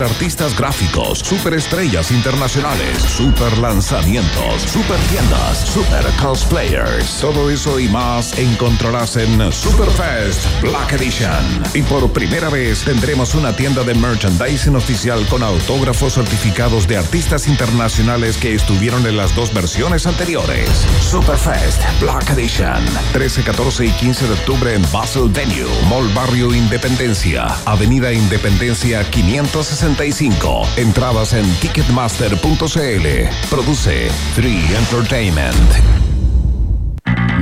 [0.00, 7.20] Artistas gráficos, superestrellas internacionales, super lanzamientos, super tiendas, super cosplayers.
[7.20, 11.62] Todo eso y más encontrarás en Superfest Black Edition.
[11.74, 17.46] Y por primera vez tendremos una tienda de merchandising oficial con autógrafos certificados de artistas
[17.46, 20.70] internacionales que estuvieron en las dos versiones anteriores.
[21.02, 22.82] Superfest Black Edition.
[23.12, 29.89] 13, 14 y 15 de octubre en Basel Venue, Mall Barrio Independencia, Avenida Independencia 560
[30.76, 33.48] Entradas en ticketmaster.cl.
[33.50, 36.09] Produce 3 Entertainment.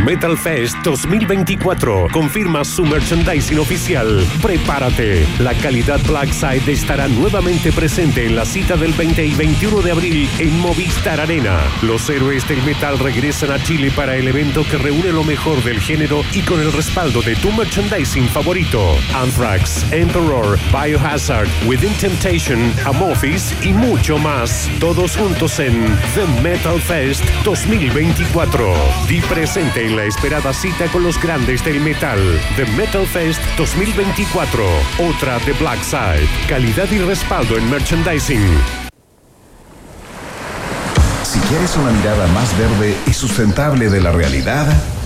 [0.04, 4.24] Metal Fest 2024 confirma su merchandising oficial.
[4.40, 5.26] Prepárate.
[5.38, 10.30] La calidad Blackside estará nuevamente presente en la cita del 20 y 21 de abril
[10.38, 11.58] en Movistar Arena.
[11.82, 15.80] Los héroes del metal regresan a Chile para el evento que reúne lo mejor del
[15.80, 18.96] género y con el respaldo de tu merchandising favorito.
[19.14, 24.70] Anthrax, Emperor, Biohazard, Within Temptation, Amorphis y mucho más.
[24.78, 25.84] Todos juntos en
[26.14, 28.74] The Metal Fest 2024.
[29.08, 32.18] Di presente en la esperada cita con los grandes del metal.
[32.56, 34.64] The Metal Fest 2024.
[34.98, 36.28] Otra de Black Side.
[36.46, 38.46] Calidad y respaldo en merchandising.
[41.22, 44.66] Si quieres una mirada más verde y sustentable de la realidad,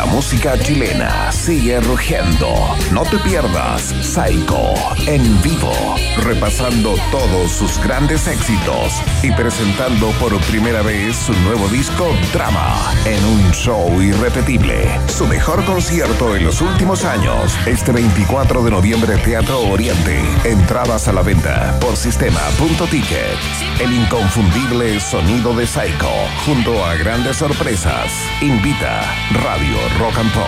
[0.00, 2.74] La música chilena sigue rugiendo.
[2.90, 4.72] No te pierdas Psycho
[5.06, 5.74] en vivo,
[6.22, 13.22] repasando todos sus grandes éxitos y presentando por primera vez su nuevo disco Drama en
[13.26, 14.88] un show irrepetible.
[15.06, 20.18] Su mejor concierto en los últimos años, este 24 de noviembre Teatro Oriente.
[20.44, 23.36] Entradas a la venta por sistema.ticket.
[23.78, 26.10] El inconfundible sonido de Psycho
[26.46, 28.10] junto a grandes sorpresas.
[28.40, 29.02] Invita
[29.44, 30.44] Radio Rock and Pop.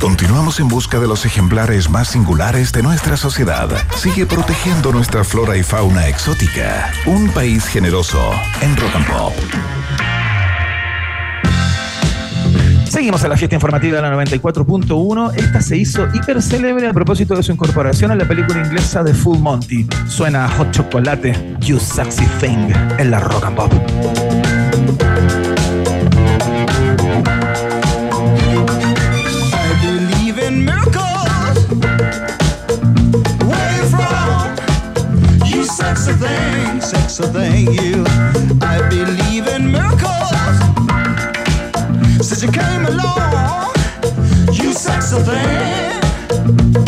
[0.00, 3.68] Continuamos en busca de los ejemplares más singulares de nuestra sociedad.
[3.96, 6.92] Sigue protegiendo nuestra flora y fauna exótica.
[7.06, 8.18] Un país generoso
[8.60, 9.32] en Rock and Pop.
[12.88, 15.34] Seguimos en la fiesta informativa de la 94.1.
[15.36, 19.14] Esta se hizo hiper célebre a propósito de su incorporación a la película inglesa de
[19.14, 19.86] Full Monty.
[20.06, 23.72] Suena Hot Chocolate, You Sexy Thing, en la Rock and Pop.
[37.26, 38.04] Thing, thank you.
[38.60, 40.30] I believe in miracles.
[42.26, 43.74] Since you came along,
[44.52, 46.87] you sexy thing.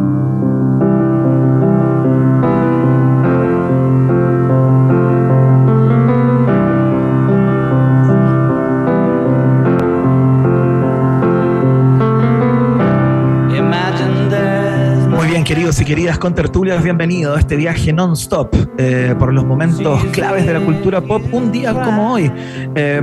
[15.71, 20.53] Queridos y queridas contertulias, bienvenidos a este viaje non-stop eh, por los momentos claves de
[20.53, 22.29] la cultura pop, un día como hoy.
[22.75, 23.01] Eh,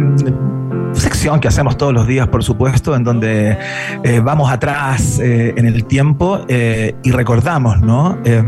[1.19, 3.59] que hacemos todos los días, por supuesto, en donde
[4.05, 8.19] eh, vamos atrás eh, en el tiempo eh, y recordamos, ¿no?
[8.25, 8.41] Eh,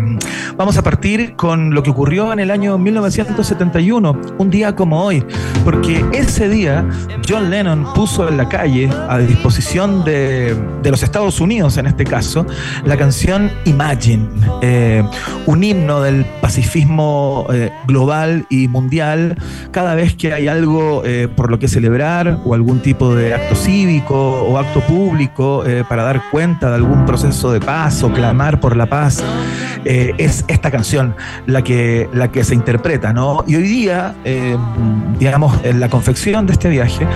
[0.57, 5.25] vamos a partir con lo que ocurrió en el año 1971, un día como hoy,
[5.65, 6.89] porque ese día
[7.29, 12.05] John Lennon puso en la calle, a disposición de, de los Estados Unidos en este
[12.05, 12.47] caso,
[12.85, 14.29] la canción Imagine,
[14.63, 15.03] eh,
[15.47, 19.37] un himno del pacifismo eh, global y mundial,
[19.73, 23.55] cada vez que hay algo eh, por lo que celebrar o algún tipo de acto
[23.55, 28.61] cívico o acto público eh, para dar cuenta de algún proceso de paz o clamar
[28.61, 29.25] por la paz,
[29.85, 31.15] eh, es esta canción
[31.47, 33.45] la que, la que se interpreta, ¿no?
[33.47, 34.57] Y hoy día, eh,
[35.19, 37.07] digamos, en la confección de este viaje,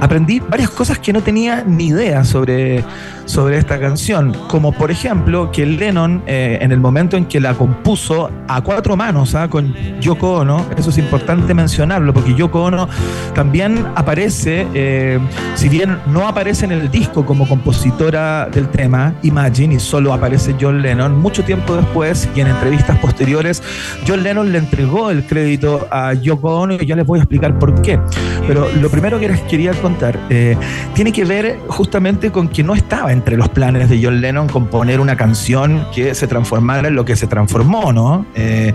[0.00, 2.82] aprendí varias cosas que no tenía ni idea sobre,
[3.26, 7.52] sobre esta canción, como por ejemplo que Lennon, eh, en el momento en que la
[7.54, 9.48] compuso a cuatro manos, ¿ah?
[9.48, 12.88] con Yoko Ono, eso es importante mencionarlo, porque Yoko Ono
[13.34, 14.66] también aparece,
[14.96, 15.18] eh,
[15.56, 20.54] si bien no aparece en el disco como compositora del tema, Imagine, y solo aparece
[20.60, 23.60] John Lennon, mucho tiempo después y en entrevistas posteriores,
[24.06, 27.58] John Lennon le entregó el crédito a Yoko Ono y ya les voy a explicar
[27.58, 27.98] por qué.
[28.46, 30.56] Pero lo primero que les quería contar eh,
[30.94, 35.00] tiene que ver justamente con que no estaba entre los planes de John Lennon componer
[35.00, 38.26] una canción que se transformara en lo que se transformó, ¿no?
[38.36, 38.72] Eh,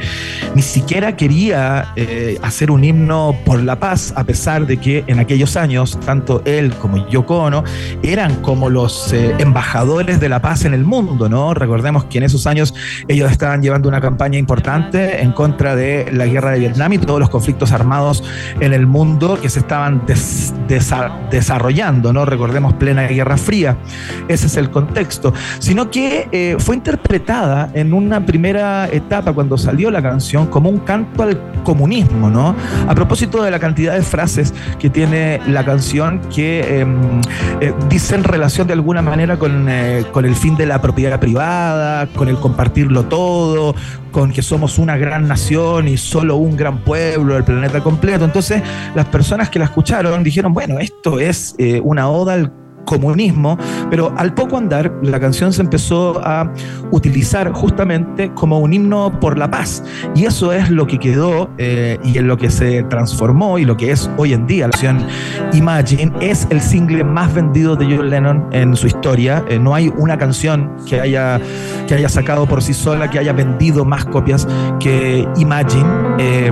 [0.53, 1.93] ni siquiera quería
[2.41, 6.74] hacer un himno por la paz, a pesar de que en aquellos años, tanto él
[6.82, 7.63] como Yoko Ono
[8.01, 11.54] eran como los eh, embajadores de la paz en el mundo, ¿no?
[11.54, 12.74] Recordemos que en esos años
[13.08, 17.20] ellos estaban llevando una campaña importante en contra de la guerra de Vietnam y todos
[17.20, 18.24] los conflictos armados
[18.60, 22.25] en el mundo que se estaban des- desa- desarrollando, ¿no?
[22.25, 23.78] Recordemos plena Guerra Fría,
[24.28, 29.92] ese es el contexto, sino que eh, fue interpretada en una primera etapa cuando salió
[29.92, 32.56] la canción como un canto al comunismo, ¿no?
[32.88, 35.99] A propósito de la cantidad de frases que tiene la canción
[36.34, 36.86] que eh,
[37.62, 42.08] eh, dicen relación de alguna manera con, eh, con el fin de la propiedad privada,
[42.15, 43.75] con el compartirlo todo,
[44.12, 48.25] con que somos una gran nación y solo un gran pueblo del planeta completo.
[48.25, 48.62] Entonces,
[48.96, 52.51] las personas que la escucharon dijeron, bueno, esto es eh, una oda al
[52.89, 53.58] comunismo,
[53.91, 56.51] pero al poco andar la canción se empezó a
[56.89, 59.84] utilizar justamente como un himno por la paz.
[60.15, 63.77] Y eso es lo que quedó eh, y en lo que se transformó y lo
[63.77, 65.05] que es hoy en día la canción
[65.53, 69.43] Imagine es el single más vendido de John Lennon en su historia.
[69.48, 71.39] Eh, no hay una canción que haya,
[71.88, 74.48] que haya sacado por sí sola que haya vendido más copias
[74.79, 75.86] que Imagine.
[76.17, 76.51] Eh,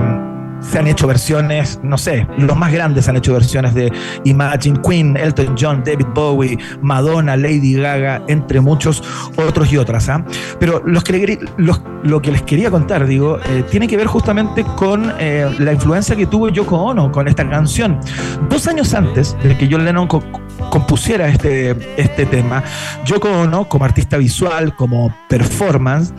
[0.60, 3.92] se han hecho versiones, no sé, los más grandes han hecho versiones de
[4.24, 9.02] Imagine, Queen, Elton John, David Bowie, Madonna, Lady Gaga, entre muchos
[9.36, 10.08] otros y otras.
[10.08, 10.24] ¿ah?
[10.58, 11.38] Pero los que
[12.02, 16.14] lo que les quería contar, digo, eh, tiene que ver justamente con eh, la influencia
[16.16, 17.98] que tuvo Yoko Ono con esta canción.
[18.48, 20.08] Dos años antes de que John Lennon
[20.70, 22.62] compusiera este, este tema,
[23.04, 26.12] Yoko Ono, como artista visual, como performance,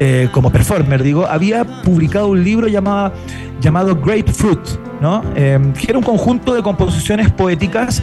[0.00, 3.12] eh, como performer, digo, había publicado un libro llamado,
[3.60, 4.60] llamado Grapefruit,
[5.00, 5.22] ¿no?
[5.36, 8.02] Eh, que era un conjunto de composiciones poéticas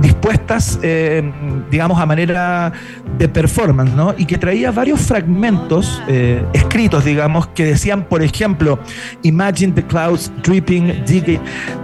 [0.00, 1.22] dispuestas, eh,
[1.70, 2.72] digamos, a manera
[3.18, 4.14] de performance, ¿no?
[4.16, 8.78] Y que traía varios fragmentos eh, escritos, digamos, que decían, por ejemplo,
[9.22, 11.40] Imagine the clouds dripping, dig,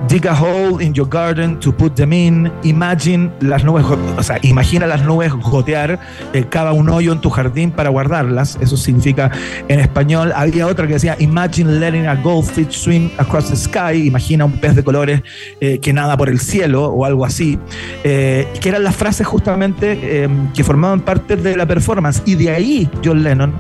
[0.08, 2.50] dig a hole in your garden to put them in.
[2.64, 5.98] Imagine las nubes, o sea, imagina las nubes gotear,
[6.32, 8.58] eh, cava un hoyo en tu jardín para guardarlas.
[8.60, 9.30] Eso significa
[9.68, 10.32] en español.
[10.34, 14.06] Había otra que decía, Imagine letting a goldfish swim across the sky.
[14.06, 15.22] Imagina un pez de colores
[15.60, 17.58] eh, que nada por el cielo o algo así,
[18.04, 22.22] eh, que eran las frases justamente eh, que formaban parte de la performance.
[22.24, 23.52] Y de ahí John Lennon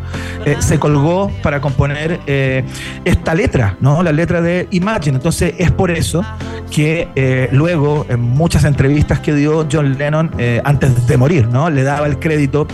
[0.44, 2.64] eh, se colgó para componer eh,
[3.04, 4.02] esta letra, ¿no?
[4.02, 5.16] La letra de Imagine.
[5.16, 6.24] Entonces es por eso
[6.70, 11.70] que eh, luego en muchas entrevistas que dio John Lennon eh, antes de morir, ¿no?
[11.70, 12.66] Le daba el crédito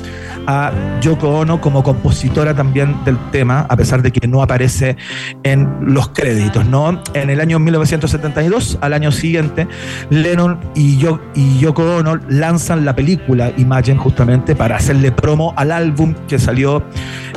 [0.47, 4.97] a Yoko Ono como compositora también del tema, a pesar de que no aparece
[5.43, 7.01] en los créditos, ¿no?
[7.15, 9.69] En el año 1972, al año siguiente,
[10.11, 15.71] Lennon y, Yo- y Yoko Ono lanzan la película Imagine justamente para hacerle promo al
[15.71, 16.83] álbum que salió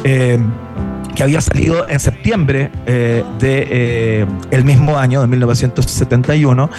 [0.03, 0.39] eh,
[1.15, 6.69] que había salido en septiembre eh, de eh, el mismo año, de 1971.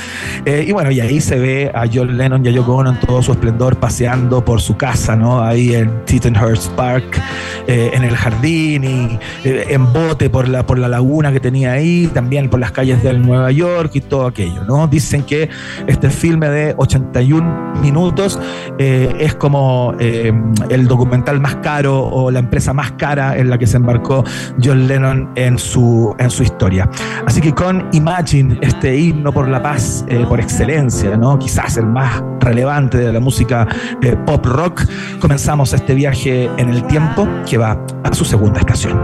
[0.45, 3.01] Eh, y bueno, y ahí se ve a John Lennon y a Yoko Ono en
[3.01, 5.43] todo su esplendor paseando por su casa, ¿no?
[5.43, 7.21] Ahí en Tittenhurst Park,
[7.67, 11.73] eh, en el jardín y eh, en bote por la, por la laguna que tenía
[11.73, 14.87] ahí, también por las calles de Nueva York y todo aquello, ¿no?
[14.87, 15.49] Dicen que
[15.87, 18.39] este filme de 81 minutos
[18.79, 23.77] es como el documental más caro o la empresa más cara en la que se
[23.77, 24.25] embarcó
[24.63, 26.89] John Lennon en su, en su historia.
[27.27, 31.39] Así que con Imagine, este himno por la paz eh, por excelencia, ¿no?
[31.39, 33.67] quizás el más relevante de la música
[34.03, 34.83] eh, pop rock,
[35.21, 38.99] comenzamos este viaje en el tiempo que va a su segunda estación.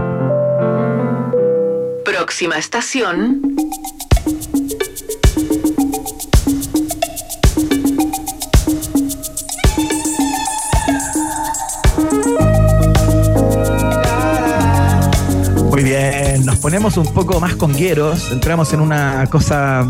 [2.05, 3.41] Próxima estación.
[16.43, 19.85] Nos ponemos un poco más congueros, entramos en una cosa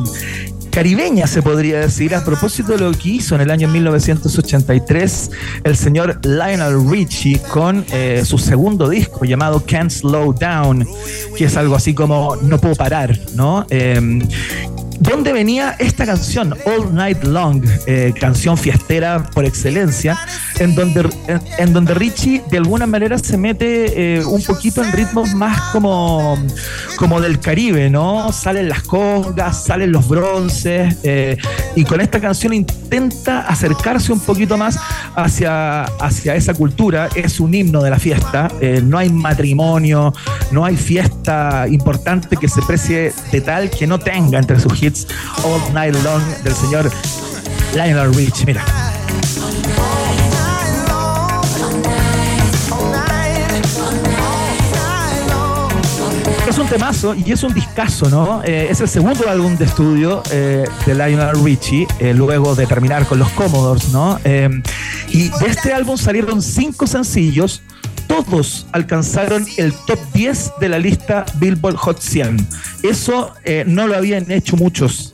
[0.73, 5.31] caribeña, se podría decir, a propósito de lo que hizo en el año 1983
[5.63, 10.87] el señor Lionel Richie con eh, su segundo disco llamado Can't Slow Down,
[11.37, 13.67] que es algo así como No puedo parar, ¿no?
[13.69, 14.19] Eh,
[15.03, 20.17] ¿Dónde venía esta canción, All Night Long, eh, canción fiestera por excelencia,
[20.59, 21.09] en donde,
[21.57, 26.37] en, donde Richie de alguna manera se mete eh, un poquito en ritmos más como,
[26.95, 28.31] como del Caribe, ¿no?
[28.31, 31.37] Salen las congas, salen los bronces, eh,
[31.75, 34.79] y con esta canción intenta acercarse un poquito más
[35.17, 37.09] hacia, hacia esa cultura.
[37.13, 38.49] Es un himno de la fiesta,
[38.83, 40.13] no hay matrimonio,
[40.51, 44.92] no hay fiesta importante que se precie de tal que no tenga entre sus hits
[45.43, 46.91] All Night Long del señor
[47.73, 48.45] Lionel Rich.
[48.45, 48.63] Mira.
[56.47, 58.43] Es un temazo y es un discazo, ¿no?
[58.43, 63.07] Eh, es el segundo álbum de estudio eh, de Lionel Richie, eh, luego de terminar
[63.07, 64.19] con los Commodores, ¿no?
[64.23, 67.63] Y de este álbum salieron cinco sencillos,
[68.07, 72.47] todos alcanzaron el top 10 de la lista Billboard Hot 100.
[72.83, 75.11] Eso eh, no lo habían hecho muchos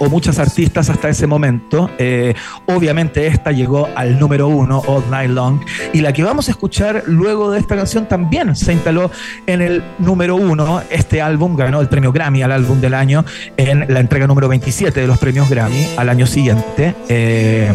[0.00, 1.90] o muchas artistas hasta ese momento.
[1.98, 2.34] Eh,
[2.66, 5.60] obviamente esta llegó al número uno, All Night Long,
[5.92, 9.10] y la que vamos a escuchar luego de esta canción también se instaló
[9.46, 10.82] en el número uno.
[10.90, 13.24] Este álbum ganó el premio Grammy al álbum del año
[13.56, 16.94] en la entrega número 27 de los premios Grammy al año siguiente.
[17.08, 17.72] Eh,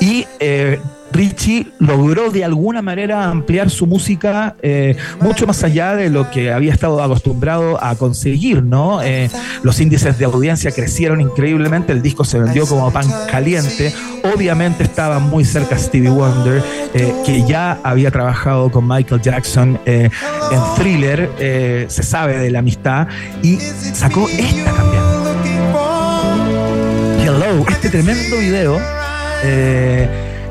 [0.00, 0.26] y
[1.14, 6.52] Richie logró de alguna manera ampliar su música eh, mucho más allá de lo que
[6.52, 9.00] había estado acostumbrado a conseguir, ¿no?
[9.00, 9.30] Eh,
[9.62, 13.94] los índices de audiencia crecieron increíblemente, el disco se vendió como pan caliente,
[14.34, 16.62] obviamente estaba muy cerca Stevie Wonder,
[16.94, 20.10] eh, que ya había trabajado con Michael Jackson en
[20.76, 21.30] Thriller,
[21.88, 23.06] se sabe de la amistad,
[23.40, 25.02] y sacó esta también.
[27.20, 28.80] Hello, este tremendo video.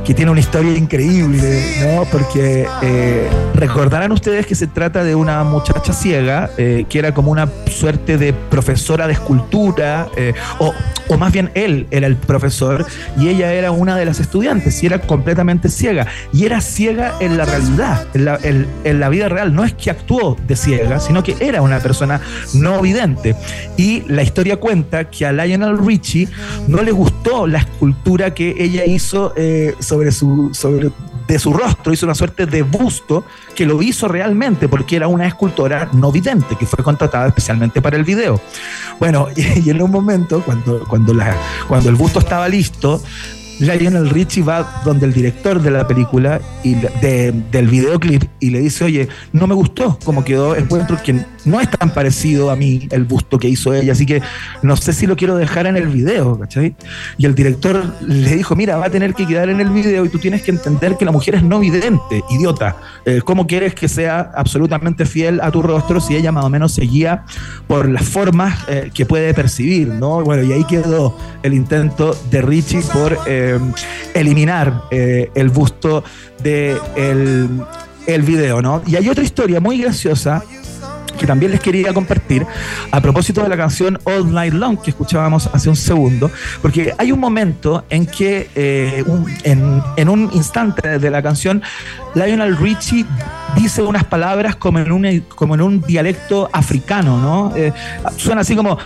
[0.04, 2.06] Que tiene una historia increíble, ¿no?
[2.12, 7.32] Porque eh, recordarán ustedes que se trata de una muchacha ciega eh, que era como
[7.32, 10.74] una suerte de profesora de escultura, eh, o,
[11.08, 12.86] o más bien él era el profesor
[13.20, 16.08] y ella era una de las estudiantes y era completamente ciega.
[16.32, 19.54] Y era ciega en la realidad, en la, en- la vida real.
[19.54, 22.22] No es que actuó de ciega, sino que era una persona
[22.54, 23.36] no vidente.
[23.78, 26.28] Y la historia cuenta que a Lionel Richie
[26.68, 30.92] no le gustó la escultura que ella hizo eh, sobre su sobre
[31.34, 33.26] de su rostro, hizo una suerte de busto
[33.56, 37.98] que lo hizo realmente porque era una escultora no vidente que fue contratada especialmente para
[37.98, 38.40] el video.
[39.00, 41.36] Bueno, y, y en un momento, cuando, cuando, la,
[41.68, 43.02] cuando el busto estaba listo,
[43.60, 48.84] Lionel Richie va donde el director de la película y del videoclip y le dice,
[48.84, 53.04] oye, no me gustó cómo quedó, encuentro que no es tan parecido a mí el
[53.04, 54.22] busto que hizo ella, así que
[54.62, 56.76] no sé si lo quiero dejar en el video, ¿cachai?
[57.18, 60.10] Y el director le dijo, mira, va a tener que quedar en el video y
[60.10, 62.78] tú tienes que entender que la mujer es no vidente, idiota.
[63.06, 66.74] Eh, ¿Cómo quieres que sea absolutamente fiel a tu rostro si ella más o menos
[66.74, 67.26] se guía
[67.68, 70.24] por las formas eh, que puede percibir, ¿no?
[70.24, 73.43] Bueno, y ahí quedó el intento de Richie por eh,
[74.14, 76.04] eliminar el busto
[76.42, 78.82] de el video, ¿no?
[78.86, 80.44] Y hay otra historia muy graciosa
[81.18, 82.46] que también les quería compartir
[82.92, 87.12] a propósito de la canción All Night Long que escuchábamos hace un segundo, porque hay
[87.12, 89.04] un momento en que eh,
[89.44, 91.62] en, en, un instante de la canción
[92.16, 93.06] Lionel Richie
[93.56, 97.56] dice unas palabras como en un, como en un dialecto africano, ¿no?
[97.56, 97.72] Eh,
[98.18, 98.78] suena así como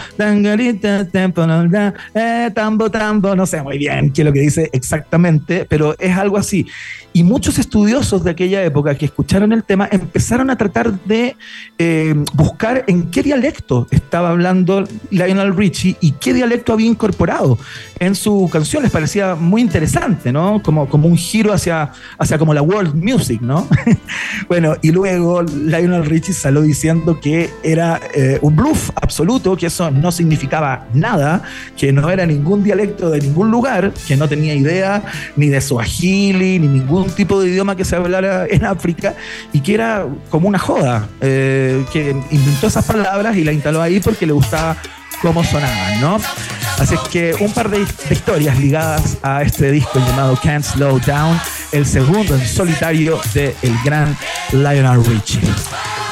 [2.13, 6.15] eh, tambo, tambo, no sé muy bien qué es lo que dice exactamente, pero es
[6.17, 6.67] algo así.
[7.13, 11.35] Y muchos estudiosos de aquella época que escucharon el tema empezaron a tratar de
[11.77, 17.57] eh, buscar en qué dialecto estaba hablando Lionel Richie y qué dialecto había incorporado
[17.99, 18.83] en su canción.
[18.83, 20.61] Les parecía muy interesante, ¿no?
[20.61, 23.67] Como, como un giro hacia, hacia como la world music, ¿no?
[24.47, 29.91] bueno, y luego Lionel Richie salió diciendo que era eh, un bluff absoluto, que eso
[29.91, 31.43] no significaba nada,
[31.75, 35.03] que no era ningún dialecto de ningún lugar, que no tenía idea
[35.35, 39.15] ni de Swahili, ni ningún tipo de idioma que se hablara en África
[39.53, 43.99] y que era como una joda, eh, que inventó esas palabras y la instaló ahí
[43.99, 44.77] porque le gustaba
[45.21, 46.19] cómo sonaban, ¿no?
[46.79, 51.39] Así es que un par de, historias ligadas a este disco llamado Can't Slow Down,
[51.71, 54.15] el segundo en solitario de el gran
[54.51, 55.41] Lionel Richie.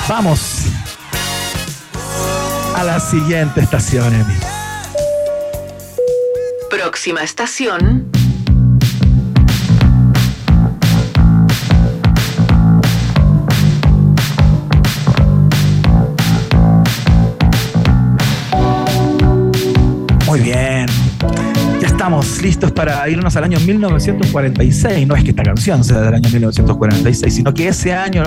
[0.08, 0.64] Vamos
[2.76, 4.36] a la siguiente estación, Emi.
[6.70, 8.25] Próxima estación.
[22.06, 25.08] Estamos listos para irnos al año 1946.
[25.08, 28.22] No es que esta canción sea del año 1946, sino que ese año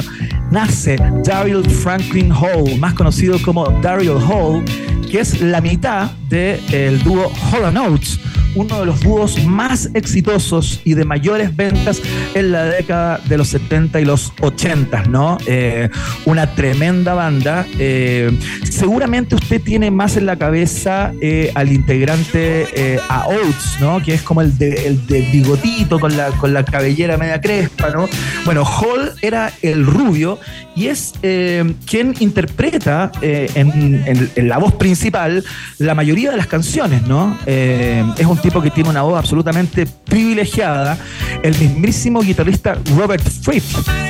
[0.51, 4.65] nace Daryl Franklin Hall, más conocido como Daryl Hall,
[5.09, 8.19] que es la mitad del dúo Hall Notes
[8.55, 12.03] uno de los dúos más exitosos y de mayores ventas
[12.35, 15.39] en la década de los 70 y los 80, ¿no?
[15.47, 15.89] Eh,
[16.25, 17.67] una tremenda banda.
[17.79, 18.31] Eh,
[18.69, 24.03] seguramente usted tiene más en la cabeza eh, al integrante a Oates, ¿no?
[24.03, 28.09] Que es como el de, bigotito con la, con la cabellera media crespa, ¿no?
[28.45, 30.39] Bueno, Hall era el rubio
[30.75, 35.45] y es quien interpreta en, en, la voz principal
[35.79, 37.37] la mayoría de las canciones, ¿no?
[37.47, 40.99] es un tipo que tiene una voz absolutamente privilegiada,
[41.43, 43.65] el mismísimo guitarrista Robert Fripp,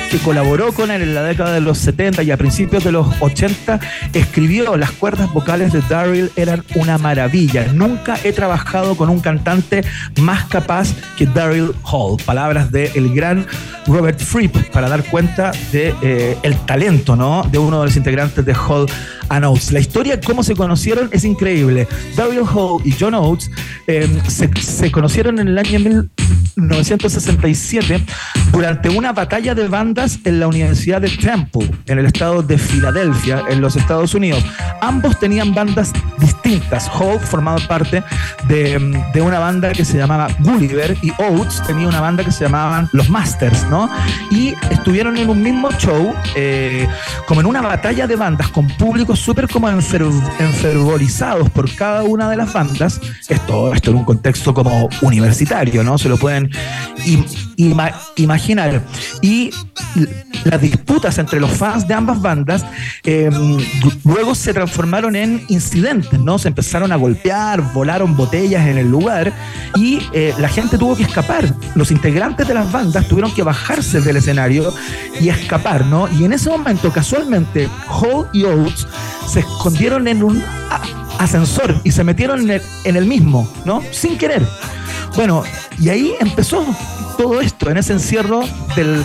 [0.09, 3.07] que colaboró con él en la década de los 70 y a principios de los
[3.19, 3.79] 80,
[4.13, 7.67] escribió las cuerdas vocales de Daryl eran una maravilla.
[7.73, 9.83] Nunca he trabajado con un cantante
[10.21, 12.17] más capaz que Daryl Hall.
[12.25, 13.45] Palabras del el gran
[13.87, 17.43] Robert Fripp para dar cuenta de eh, el talento, ¿no?
[17.51, 18.87] De uno de los integrantes de Hall
[19.29, 19.71] and Oates.
[19.71, 21.87] La historia, cómo se conocieron, es increíble.
[22.15, 23.49] Daryl Hall y John Oates
[23.87, 25.79] eh, se, conocieron en el año
[26.61, 28.03] 1967
[28.51, 33.43] durante una batalla de bandas en la Universidad de Temple, en el estado de Filadelfia,
[33.49, 34.43] en los Estados Unidos.
[34.81, 36.89] Ambos tenían bandas distintas.
[36.89, 38.03] Hall formaba parte
[38.47, 42.45] de, de una banda que se llamaba Gulliver y Oates tenía una banda que se
[42.45, 43.89] llamaban Los Masters, ¿no?
[44.31, 46.87] Y estuvieron en un mismo show, eh,
[47.27, 52.37] como en una batalla de bandas con públicos súper como enfervorizados por cada una de
[52.37, 52.99] las bandas.
[53.27, 55.97] Esto, esto en un contexto como universitario, ¿no?
[55.97, 56.48] Se lo pueden
[58.15, 58.81] imaginar.
[59.21, 59.51] Y
[60.45, 62.65] las disputas entre los fans de ambas bandas
[63.03, 63.57] em,
[64.05, 66.37] luego se transformaron en incidentes, ¿no?
[66.39, 69.33] Se empezaron a golpear, volaron botellas en el lugar
[69.75, 71.53] y eh, la gente tuvo que escapar.
[71.75, 74.73] Los integrantes de las bandas tuvieron que bajarse del escenario
[75.19, 76.07] y escapar, ¿no?
[76.07, 78.87] Y en ese momento, casualmente, Hall y Oates
[79.27, 80.43] se escondieron en un
[81.19, 83.83] ascensor y se metieron en el, en el mismo, ¿no?
[83.91, 84.41] Sin querer.
[85.15, 85.43] Bueno,
[85.79, 86.65] y ahí empezó
[87.17, 88.41] todo esto, en ese encierro
[88.75, 89.03] del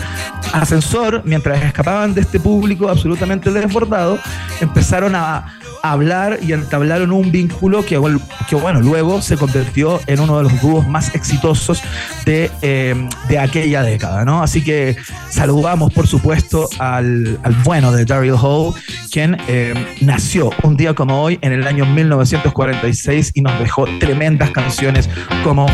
[0.52, 4.18] ascensor, mientras escapaban de este público absolutamente desbordado,
[4.60, 8.00] empezaron a, hablar y entablaron un vínculo que,
[8.48, 11.82] que, bueno, luego se convirtió en uno de los dúos más exitosos
[12.24, 14.42] de, eh, de aquella década, ¿no?
[14.42, 14.96] Así que
[15.28, 18.72] saludamos, por supuesto, al, bueno de Daryl Hall,
[19.10, 24.50] quien eh, nació un día como hoy, en el año 1946, y nos dejó tremendas
[24.50, 25.10] canciones
[25.42, 25.66] como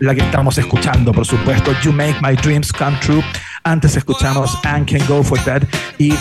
[0.00, 3.22] la que estamos escuchando, por supuesto, You Make My Dreams Come True.
[3.62, 5.62] Antes escuchamos And Can Go For That
[5.98, 6.16] y eh,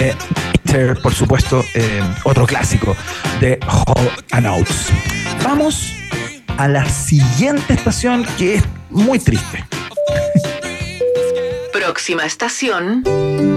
[0.00, 0.14] eh,
[1.02, 2.96] Por supuesto, eh, otro clásico
[3.40, 4.46] de Hall and.
[5.44, 5.92] Vamos
[6.58, 9.64] a la siguiente estación que es muy triste.
[11.72, 13.55] Próxima estación.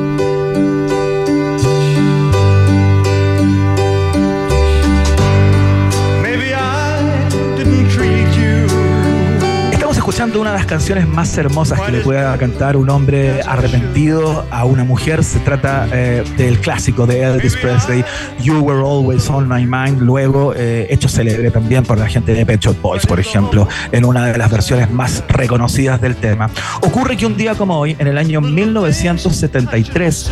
[10.20, 14.66] Escuchando una de las canciones más hermosas que le pueda cantar un hombre arrepentido a
[14.66, 15.24] una mujer.
[15.24, 18.04] Se trata eh, del clásico de Elvis Presley,
[18.42, 22.46] You Were Always On My Mind, luego eh, hecho célebre también por la gente de
[22.46, 26.50] Pet Shop Boys, por ejemplo, en una de las versiones más reconocidas del tema.
[26.82, 30.32] Ocurre que un día como hoy, en el año 1973,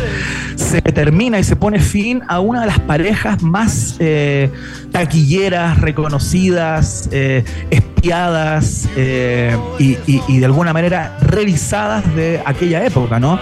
[0.54, 4.50] se termina y se pone fin a una de las parejas más eh,
[4.92, 7.42] taquilleras, reconocidas, eh,
[7.98, 13.40] espiadas eh, y, de alguna manera revisadas de aquella época, ¿no?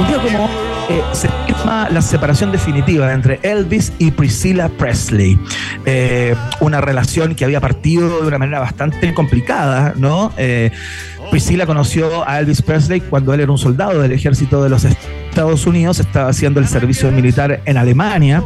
[0.00, 0.46] Un día como
[0.90, 5.38] eh, se firma la separación definitiva entre Elvis y Priscilla Presley.
[5.86, 10.32] Eh, una relación que había partido de una manera bastante complicada, ¿no?
[11.30, 15.64] Priscilla conoció a Elvis Presley cuando él era un soldado del ejército de los Estados
[15.64, 18.42] Unidos, estaba haciendo el servicio militar en Alemania.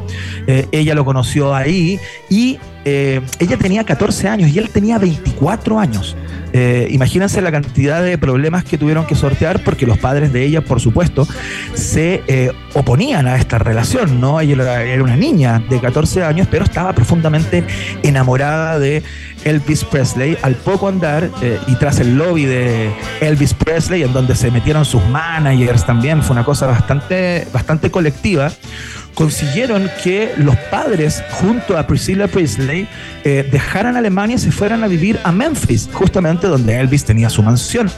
[0.46, 2.58] Ella lo conoció ahí y
[2.88, 6.16] eh, ella tenía 14 años y él tenía 24 años.
[6.52, 10.62] Eh, imagínense la cantidad de problemas que tuvieron que sortear porque los padres de ella,
[10.62, 11.26] por supuesto,
[11.74, 14.40] se eh, oponían a esta relación, ¿no?
[14.40, 17.64] Ella era, una niña de 14 años, pero estaba profundamente
[18.04, 19.02] enamorada de
[19.44, 20.38] Elvis Presley.
[20.42, 24.84] Al poco andar eh, y tras el lobby de Elvis Presley, en donde se metieron
[24.84, 28.52] sus managers también, fue una cosa bastante, bastante colectiva
[29.16, 32.86] consiguieron que los padres, junto a Priscilla Presley,
[33.24, 37.42] eh, dejaran Alemania y se fueran a vivir a Memphis, justamente donde Elvis tenía su
[37.42, 37.90] mansión.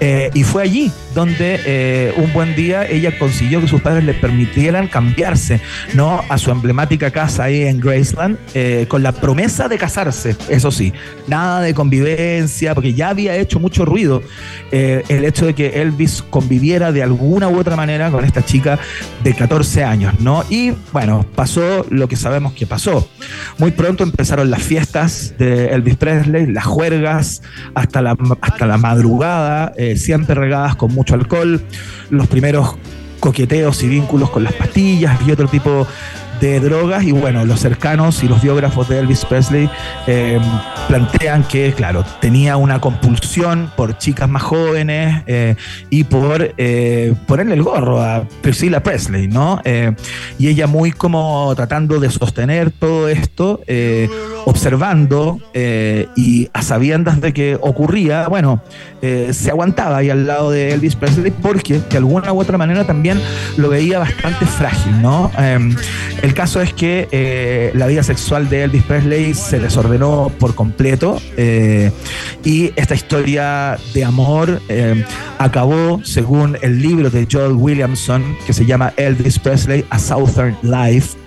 [0.00, 4.14] Eh, y fue allí donde eh, un buen día ella consiguió que sus padres le
[4.14, 5.60] permitieran cambiarse
[5.92, 6.22] ¿no?
[6.28, 10.94] a su emblemática casa ahí en Graceland, eh, con la promesa de casarse, eso sí,
[11.28, 14.22] nada de convivencia, porque ya había hecho mucho ruido
[14.72, 18.78] el hecho de que Elvis conviviera de alguna u otra manera con esta chica
[19.22, 20.42] de 14 años, ¿no?
[20.54, 23.08] Y bueno, pasó lo que sabemos que pasó.
[23.58, 27.42] Muy pronto empezaron las fiestas de Elvis Presley, las juergas,
[27.74, 31.60] hasta la, hasta la madrugada, eh, siempre regadas con mucho alcohol,
[32.08, 32.76] los primeros
[33.18, 35.88] coqueteos y vínculos con las pastillas y otro tipo
[36.40, 39.68] de drogas y bueno, los cercanos y los biógrafos de Elvis Presley
[40.06, 40.38] eh,
[40.88, 45.56] plantean que, claro, tenía una compulsión por chicas más jóvenes eh,
[45.90, 49.60] y por eh, ponerle el gorro a Priscilla Presley, ¿no?
[50.38, 53.60] Y ella muy como tratando de sostener todo esto,
[54.44, 58.62] observando y a sabiendas de que ocurría, bueno,
[59.00, 63.20] se aguantaba ahí al lado de Elvis Presley porque de alguna u otra manera también
[63.56, 65.30] lo veía bastante frágil, ¿no?
[66.24, 71.20] El caso es que eh, la vida sexual de Elvis Presley se desordenó por completo
[71.36, 71.92] eh,
[72.42, 75.04] y esta historia de amor eh,
[75.36, 81.18] acabó, según el libro de Joel Williamson, que se llama Elvis Presley, A Southern Life,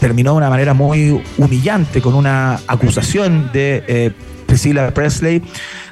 [0.00, 4.12] terminó de una manera muy humillante con una acusación de
[4.56, 5.42] Priscilla Presley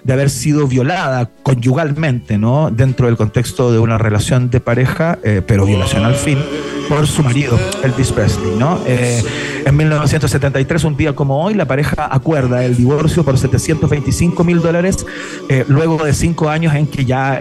[0.04, 2.70] de haber sido violada conyugalmente, ¿no?
[2.70, 6.38] Dentro del contexto de una relación de pareja, eh, pero violación al fin,
[6.88, 8.80] por su marido, Elvis Presley, ¿no?
[8.86, 9.22] Eh,
[9.66, 15.04] en 1973, un día como hoy, la pareja acuerda el divorcio por 725 mil dólares,
[15.50, 17.38] eh, luego de cinco años en que ya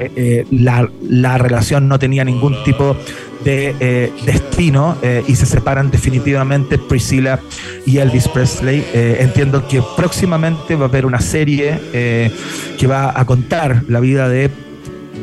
[0.52, 2.98] la, la relación no tenía ningún tipo
[3.44, 7.40] de eh, destino eh, y se separan definitivamente Priscilla
[7.86, 8.86] y Elvis Presley.
[8.94, 14.30] Eh, entiendo que próximamente va a haber una serie que va a contar la vida
[14.30, 14.50] de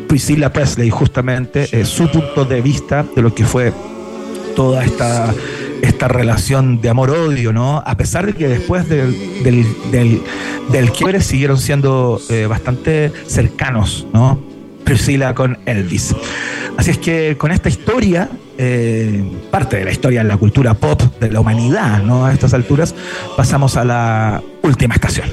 [0.09, 3.73] Priscilla Presley, justamente su punto de vista de lo que fue
[4.57, 5.33] toda esta,
[5.83, 7.83] esta relación de amor-odio, ¿no?
[7.85, 10.23] A pesar de que después del, del,
[10.71, 14.41] del, quiebre siguieron siendo bastante cercanos, ¿no?
[14.85, 16.15] Priscilla con Elvis.
[16.77, 18.29] Así es que con esta historia,
[18.59, 22.25] eh, parte de la historia de la cultura pop de la humanidad, ¿no?
[22.25, 22.95] A estas alturas,
[23.37, 25.29] pasamos a la última estación.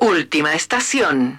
[0.00, 1.38] Última estación.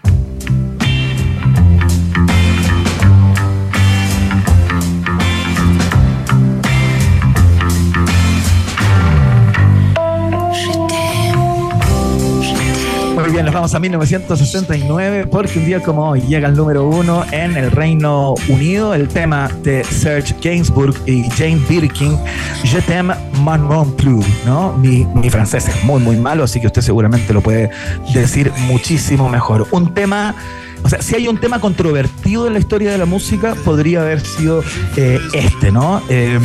[13.44, 17.72] Nos vamos a 1969 porque un día como hoy llega el número uno en el
[17.72, 22.18] Reino Unido el tema de Serge Gainsbourg y Jane Birkin,
[22.64, 24.74] Je t'aime man non plus, ¿no?
[24.74, 27.70] Mi, mi francés es muy, muy malo, así que usted seguramente lo puede
[28.14, 29.66] decir muchísimo mejor.
[29.72, 30.36] Un tema
[30.84, 34.22] o sea, si hay un tema controvertido en la historia de la música, podría haber
[34.22, 34.64] sido
[34.96, 36.02] eh, este, ¿no?
[36.10, 36.40] Eh,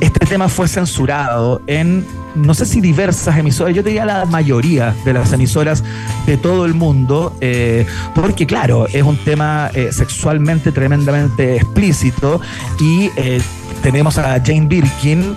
[0.00, 5.12] este tema fue censurado en, no sé si diversas emisoras, yo diría la mayoría de
[5.12, 5.82] las emisoras
[6.26, 12.40] de todo el mundo, eh, porque claro, es un tema eh, sexualmente tremendamente explícito
[12.80, 13.40] y eh,
[13.82, 15.36] tenemos a Jane Birkin,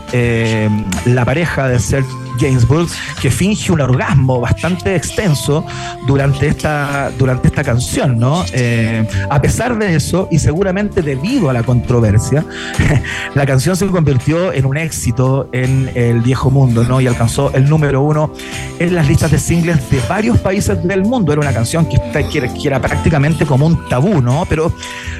[1.06, 2.90] la pareja de Serge Gainsbourg,
[3.22, 5.66] que finge un orgasmo bastante extenso
[6.08, 8.44] durante esta, durante esta canción, ¿no?
[8.54, 12.46] Eh, a pesar de eso, y seguramente debido a la controversia,
[13.36, 17.02] la canción se convirtió en un éxito en el viejo mundo, ¿no?
[17.02, 18.32] Y alcanzó el número uno
[18.80, 21.32] en las listas de singles de varios países del mundo.
[21.32, 24.46] Era una canción que, está, que, que era prácticamente como un tabú, ¿no?
[24.50, 24.72] Pero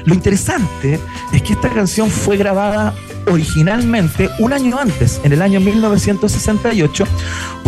[0.04, 0.98] lo interesante
[1.32, 2.94] es que esta canción fue grabada
[3.26, 7.04] originalmente un año antes, en el año 1968,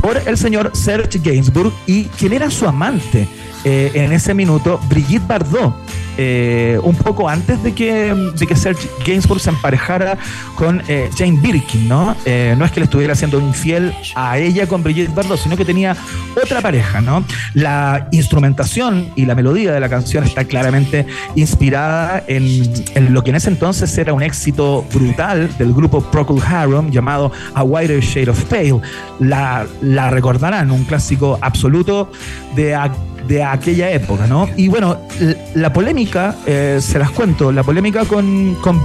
[0.01, 3.29] por el señor Serge Gainsbourg y quien era su amante
[3.65, 5.75] eh, en ese minuto, Brigitte Bardot.
[6.17, 10.19] eh, un poco antes de que, de que Serge Gainsbourg se emparejara
[10.57, 12.15] con eh, Jane Birkin, ¿no?
[12.25, 15.65] Eh, no es que le estuviera siendo infiel a ella con Brigitte Bardot, sino que
[15.65, 15.97] tenía
[16.43, 17.25] otra pareja, ¿no?
[17.55, 23.31] La instrumentación y la melodía de la canción está claramente inspirada en, en lo que
[23.31, 28.31] en ese entonces era un éxito brutal del grupo Procol Harum llamado A Whiter Shade
[28.31, 28.81] of Pale.
[29.19, 32.11] La, la recordarán, un clásico absoluto
[32.55, 32.75] de
[33.27, 34.49] de aquella época, ¿no?
[34.57, 34.99] Y bueno,
[35.55, 38.81] la polémica, eh, se las cuento, la polémica con, con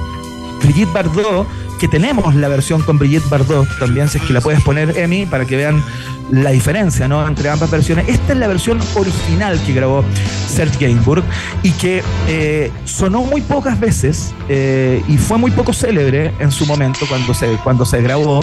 [0.61, 1.47] Brigitte Bardot,
[1.79, 5.25] que tenemos la versión con Brigitte Bardot también, si es que la puedes poner, Emi,
[5.25, 5.83] para que vean
[6.31, 7.25] la diferencia ¿no?
[7.25, 8.07] entre ambas versiones.
[8.07, 10.03] Esta es la versión original que grabó
[10.47, 11.23] Serge Gainsbourg
[11.63, 16.65] y que eh, sonó muy pocas veces eh, y fue muy poco célebre en su
[16.65, 18.41] momento cuando se, cuando se grabó,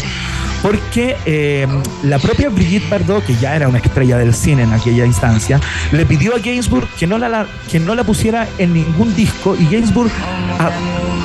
[0.62, 1.66] porque eh,
[2.03, 5.61] la propia Brigitte Bardot, que ya era una estrella del cine en aquella instancia,
[5.92, 9.66] le pidió a Gainsbourg que no la, que no la pusiera en ningún disco y
[9.66, 10.11] Gainsbourg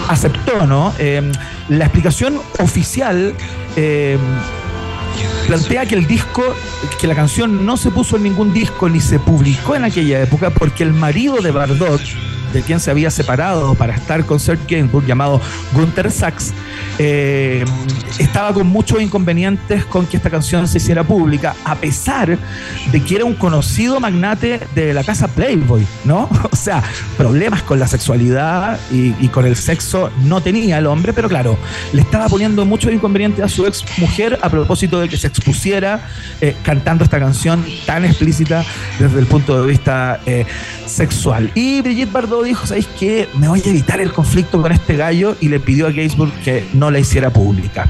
[0.08, 0.94] aceptó, ¿no?
[1.70, 3.36] La explicación oficial
[5.48, 6.56] plantea que el disco,
[7.00, 10.52] que la canción no se puso en ningún disco ni se publicó en aquella época
[10.52, 12.02] porque el marido de Bardot,
[12.54, 15.42] de quien se había separado para estar con Serge Gainsbourg, llamado
[15.74, 16.54] Gunther Sachs,
[16.98, 17.66] eh,
[18.18, 22.38] estaba con muchos inconvenientes con que esta canción se hiciera pública, a pesar
[22.92, 26.30] de que era un conocido magnate de la casa Playboy, ¿no?
[26.52, 26.84] O sea,
[27.18, 31.58] problemas con la sexualidad y, con el sexo no tenía el hombre, pero claro,
[31.94, 36.10] le estaba poniendo muchos inconvenientes a su ex mujer a propósito de que se expusiera
[36.42, 38.66] eh, cantando esta canción tan explícita
[38.98, 40.46] desde el punto de vista eh,
[40.86, 41.52] sexual.
[41.56, 43.28] Y Brigitte Bardot dijo, ¿sabéis qué?
[43.36, 46.66] Me voy a evitar el conflicto con este gallo y le pidió a Gainsbourg que
[46.74, 47.88] no la hiciera pública.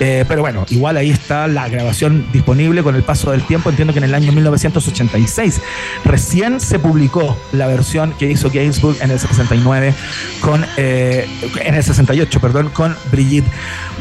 [0.00, 3.70] Eh, pero bueno, igual ahí está la grabación disponible con el paso del tiempo.
[3.70, 5.60] Entiendo que en el año 1986
[6.04, 9.94] recién se publicó la versión que hizo Gainsbourg en el 69
[10.40, 11.26] con, eh,
[11.60, 13.46] en el 68, perdón, con Brigitte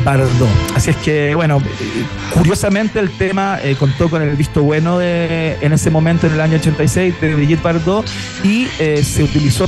[0.03, 0.49] Bardot.
[0.75, 1.61] Así es que, bueno,
[2.33, 6.41] curiosamente el tema eh, contó con el visto bueno de, en ese momento, en el
[6.41, 8.05] año 86, de Brigitte Bardot
[8.43, 9.67] y eh, se utilizó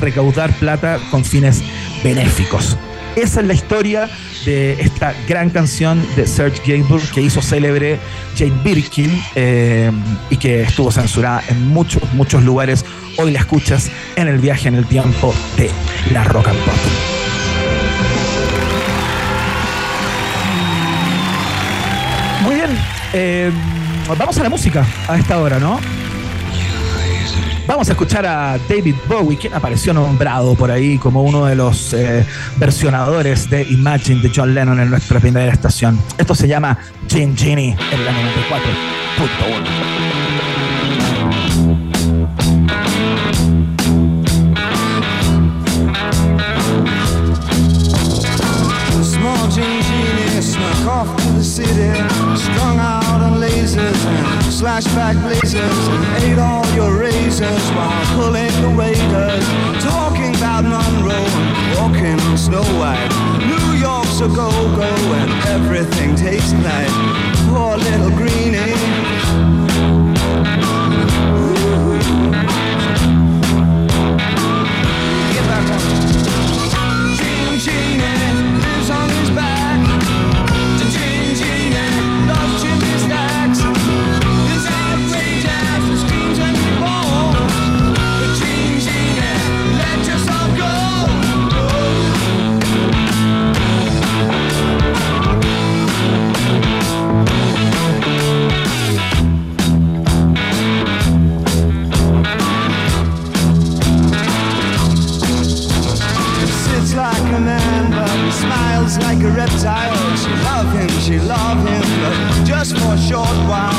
[0.00, 1.62] recaudar plata con fines
[2.02, 2.76] benéficos.
[3.16, 4.08] Esa es la historia
[4.46, 7.98] de esta gran canción de Serge Gainsbourg que hizo célebre
[8.36, 9.90] Jane Birkin eh,
[10.30, 12.84] y que estuvo censurada en muchos, muchos lugares.
[13.18, 15.70] Hoy la escuchas en el viaje en el tiempo de
[16.10, 16.74] la rock and pop.
[22.42, 22.70] Muy bien,
[23.12, 23.52] eh,
[24.18, 26.01] vamos a la música a esta hora, ¿no?
[27.66, 31.94] Vamos a escuchar a David Bowie, quien apareció nombrado por ahí como uno de los
[31.94, 35.98] eh, versionadores de Imagine de John Lennon en nuestra primera estación.
[36.18, 36.76] Esto se llama
[37.08, 40.21] Gin Genie en la 94.1.
[51.52, 51.92] city,
[52.34, 58.70] strung out on lasers and slashback blazers, and ate all your razors while pulling the
[58.74, 59.44] waiters,
[59.84, 63.12] talking about Monroe and walking on Snow White.
[63.52, 66.92] New York's a go-go and everything tastes like
[67.48, 68.81] poor little greenie.
[109.62, 113.72] She loved him, she loved him, but just for a short while.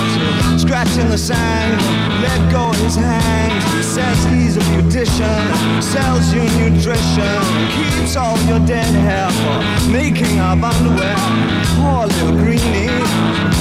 [0.51, 1.75] So scratching the sand,
[2.21, 3.51] let go his hand.
[3.75, 7.41] He says he's a beautician, sells you nutrition,
[7.75, 11.17] keeps all your dead hair for making up underwear.
[11.75, 13.52] Poor little greenie.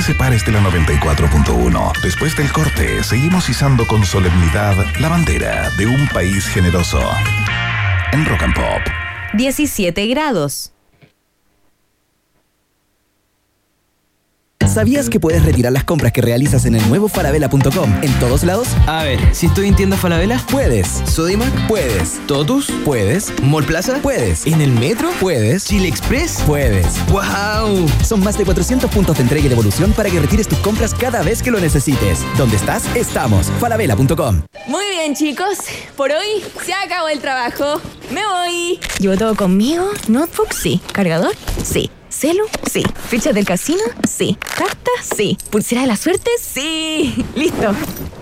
[0.00, 1.92] Te separes de la 94.1.
[2.02, 7.02] Después del corte, seguimos izando con solemnidad la bandera de un país generoso.
[8.12, 8.80] En Rock and Pop.
[9.34, 10.72] 17 grados.
[14.72, 18.68] ¿Sabías que puedes retirar las compras que realizas en el nuevo falabella.com en todos lados?
[18.86, 20.86] A ver, si estoy en tienda Falabella, Puedes.
[21.06, 22.24] Sodimac, Puedes.
[22.26, 23.32] Totus, Puedes.
[23.42, 24.46] Mall Plaza, Puedes.
[24.46, 25.64] en el metro, Puedes.
[25.64, 26.42] Chile Express.
[26.46, 26.86] Puedes.
[27.08, 27.88] ¡Wow!
[28.04, 31.22] Son más de 400 puntos de entrega y devolución para que retires tus compras cada
[31.22, 32.20] vez que lo necesites.
[32.38, 32.84] ¿Dónde estás?
[32.94, 33.48] Estamos.
[33.58, 34.42] falabella.com.
[34.68, 35.58] Muy bien, chicos.
[35.96, 37.80] Por hoy se acabó el trabajo.
[38.12, 38.78] Me voy.
[39.00, 39.84] ¿Llevo todo conmigo?
[40.08, 40.52] ¿Notebook?
[40.52, 40.80] Sí.
[40.92, 41.34] ¿Cargador?
[41.64, 41.90] Sí.
[42.10, 42.44] ¿Celu?
[42.70, 42.82] Sí.
[43.08, 43.82] ¿Fichas del casino?
[44.06, 44.36] Sí.
[44.56, 44.90] ¿Carta?
[45.16, 45.38] Sí.
[45.50, 46.30] ¿Pulsera de la suerte?
[46.40, 47.24] Sí.
[47.36, 47.72] Listo.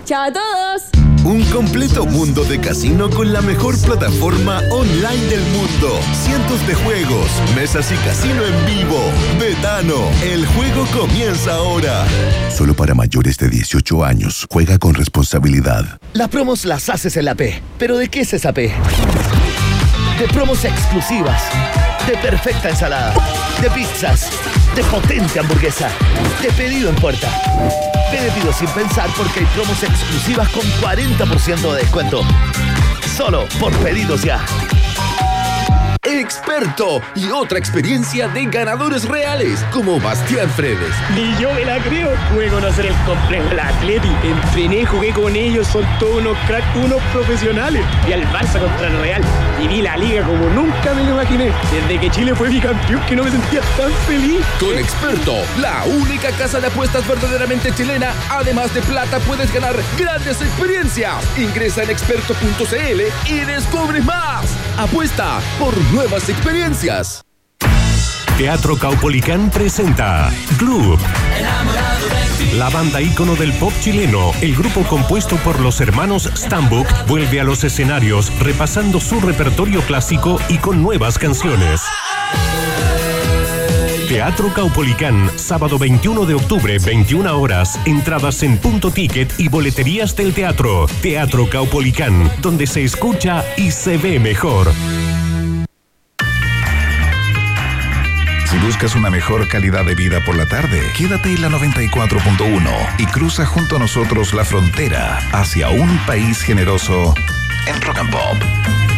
[0.05, 0.81] ¡Chao a todos!
[1.25, 5.99] Un completo mundo de casino con la mejor plataforma online del mundo.
[6.13, 8.99] Cientos de juegos, mesas y casino en vivo.
[9.37, 12.05] Betano, el juego comienza ahora.
[12.55, 14.47] Solo para mayores de 18 años.
[14.49, 15.99] Juega con responsabilidad.
[16.13, 17.61] Las promos las haces en la P.
[17.77, 18.71] ¿Pero de qué es esa P?
[20.19, 21.41] De promos exclusivas.
[22.09, 23.13] De perfecta ensalada.
[23.61, 24.31] De pizzas.
[24.73, 25.89] De potente hamburguesa.
[26.41, 27.29] De pedido en puerta.
[28.11, 32.23] Ve de pido sin pensar porque hay promos exclusivas con 40% de descuento.
[33.15, 34.43] Solo por pedidos ya.
[36.03, 40.93] Experto y otra experiencia de ganadores reales como Bastián Fredes.
[41.13, 42.11] Ni yo me la creo.
[42.33, 44.07] Pude conocer el complejo de la Atleti.
[44.23, 45.67] Entrené, jugué con ellos.
[45.67, 47.83] Son todos unos cracks, unos profesionales.
[48.05, 49.21] Vi al Barça contra el Real.
[49.61, 51.51] Y vi la liga como nunca me lo imaginé.
[51.69, 54.45] Desde que Chile fue bicampeón que no me sentía tan feliz.
[54.57, 60.41] Con Experto, la única casa de apuestas verdaderamente chilena, además de plata, puedes ganar grandes
[60.41, 61.15] experiencias.
[61.37, 64.58] Ingresa en experto.cl y descubre más.
[64.79, 67.21] Apuesta por nuevas experiencias.
[68.37, 70.97] Teatro Caupolicán presenta Club.
[72.55, 77.43] La banda ícono del pop chileno, el grupo compuesto por los hermanos Stambuk, vuelve a
[77.43, 81.81] los escenarios repasando su repertorio clásico y con nuevas canciones.
[84.09, 87.79] Teatro Caupolicán, sábado 21 de octubre, 21 horas.
[87.85, 90.87] Entradas en punto ticket y boleterías del teatro.
[91.03, 94.71] Teatro Caupolicán, donde se escucha y se ve mejor.
[98.47, 103.05] Si buscas una mejor calidad de vida por la tarde, quédate en la 94.1 y
[103.05, 107.13] cruza junto a nosotros la frontera hacia un país generoso
[107.67, 108.88] en Rock and Pop.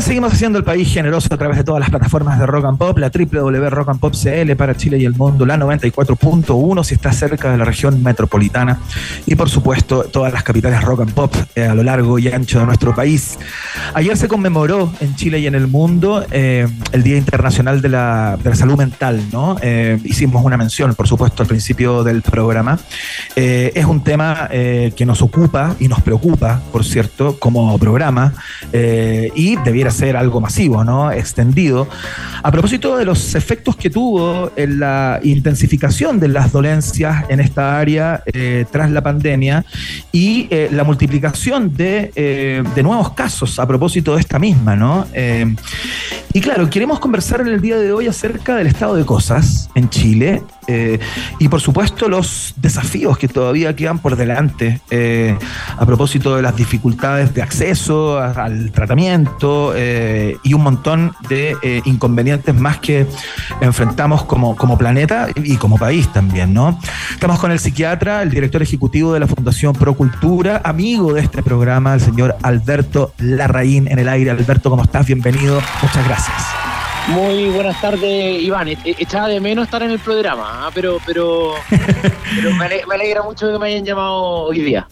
[0.00, 2.98] Seguimos haciendo el país generoso a través de todas las plataformas de Rock and Pop,
[2.98, 7.16] la www Rock and Pop CL para Chile y el mundo, la 94.1 si estás
[7.16, 8.80] cerca de la región metropolitana
[9.24, 12.58] y por supuesto todas las capitales Rock and Pop eh, a lo largo y ancho
[12.58, 13.38] de nuestro país.
[13.94, 18.38] Ayer se conmemoró en Chile y en el mundo eh, el Día Internacional de la,
[18.54, 19.56] Salud Mental, ¿no?
[19.62, 22.78] Eh, hicimos una mención, por supuesto, al principio del programa.
[23.34, 28.32] Es un tema que nos ocupa y nos preocupa, por cierto, como programa
[28.72, 31.10] y debiera ser algo masivo, ¿no?
[31.10, 31.88] Extendido.
[32.42, 37.78] A propósito de los efectos que tuvo en la intensificación de las dolencias en esta
[37.78, 39.64] área eh, tras la pandemia
[40.12, 45.06] y eh, la multiplicación de, eh, de nuevos casos a propósito de esta misma, ¿no?
[45.12, 45.54] Eh,
[46.32, 49.88] y claro, queremos conversar en el día de hoy acerca del estado de cosas en
[49.88, 50.98] Chile eh,
[51.38, 55.36] y por supuesto los desafíos que todavía quedan por delante eh,
[55.76, 62.54] a propósito de las dificultades de acceso al tratamiento eh, y un montón de inconvenientes
[62.54, 63.06] más que
[63.60, 66.78] enfrentamos como, como planeta y como país también, ¿no?
[67.10, 71.94] Estamos con el psiquiatra, el director ejecutivo de la Fundación Procultura, amigo de este programa,
[71.94, 74.30] el señor Alberto Larraín en el aire.
[74.30, 75.06] Alberto, ¿cómo estás?
[75.06, 75.60] Bienvenido.
[75.82, 76.73] Muchas gracias.
[77.08, 78.68] Muy buenas tardes, Iván.
[78.68, 80.70] E- e- Echaba de menos estar en el programa, ¿ah?
[80.74, 81.52] pero, pero,
[82.36, 84.86] pero me, ale- me alegra mucho que me hayan llamado hoy día.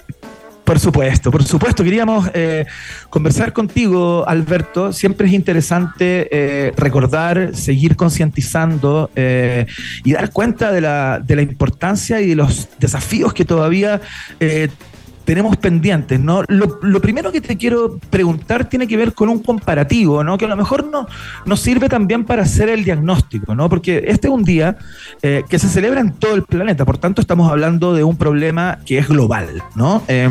[0.64, 1.82] Por supuesto, por supuesto.
[1.82, 2.64] Queríamos eh,
[3.10, 4.92] conversar contigo, Alberto.
[4.92, 9.66] Siempre es interesante eh, recordar, seguir concientizando eh,
[10.04, 14.00] y dar cuenta de la, de la importancia y de los desafíos que todavía
[14.38, 14.68] eh,
[15.24, 16.42] tenemos pendientes, ¿no?
[16.48, 20.38] Lo, primero que te quiero preguntar tiene que ver con un comparativo, ¿no?
[20.38, 21.06] Que a lo mejor no,
[21.46, 23.68] nos sirve también para hacer el diagnóstico, ¿no?
[23.68, 24.76] Porque este es un día
[25.22, 28.78] eh, que se celebra en todo el planeta, por tanto estamos hablando de un problema
[28.84, 30.02] que es global, ¿no?
[30.08, 30.28] Eh,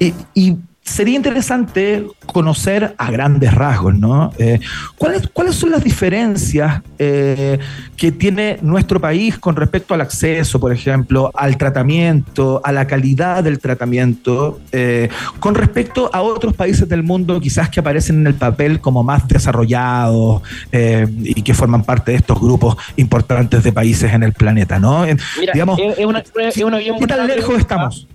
[0.00, 0.56] y, y
[0.86, 4.32] sería interesante conocer a grandes rasgos, ¿no?
[4.38, 4.60] Eh,
[4.96, 7.58] ¿cuáles, ¿Cuáles son las diferencias eh,
[7.96, 13.42] que tiene nuestro país con respecto al acceso, por ejemplo, al tratamiento, a la calidad
[13.42, 15.08] del tratamiento, eh,
[15.40, 19.26] con respecto a otros países del mundo quizás que aparecen en el papel como más
[19.26, 24.78] desarrollados eh, y que forman parte de estos grupos importantes de países en el planeta,
[24.78, 25.04] ¿no?
[25.38, 28.06] Mira, digamos, es, es una, es una ¿qué tan lejos estamos?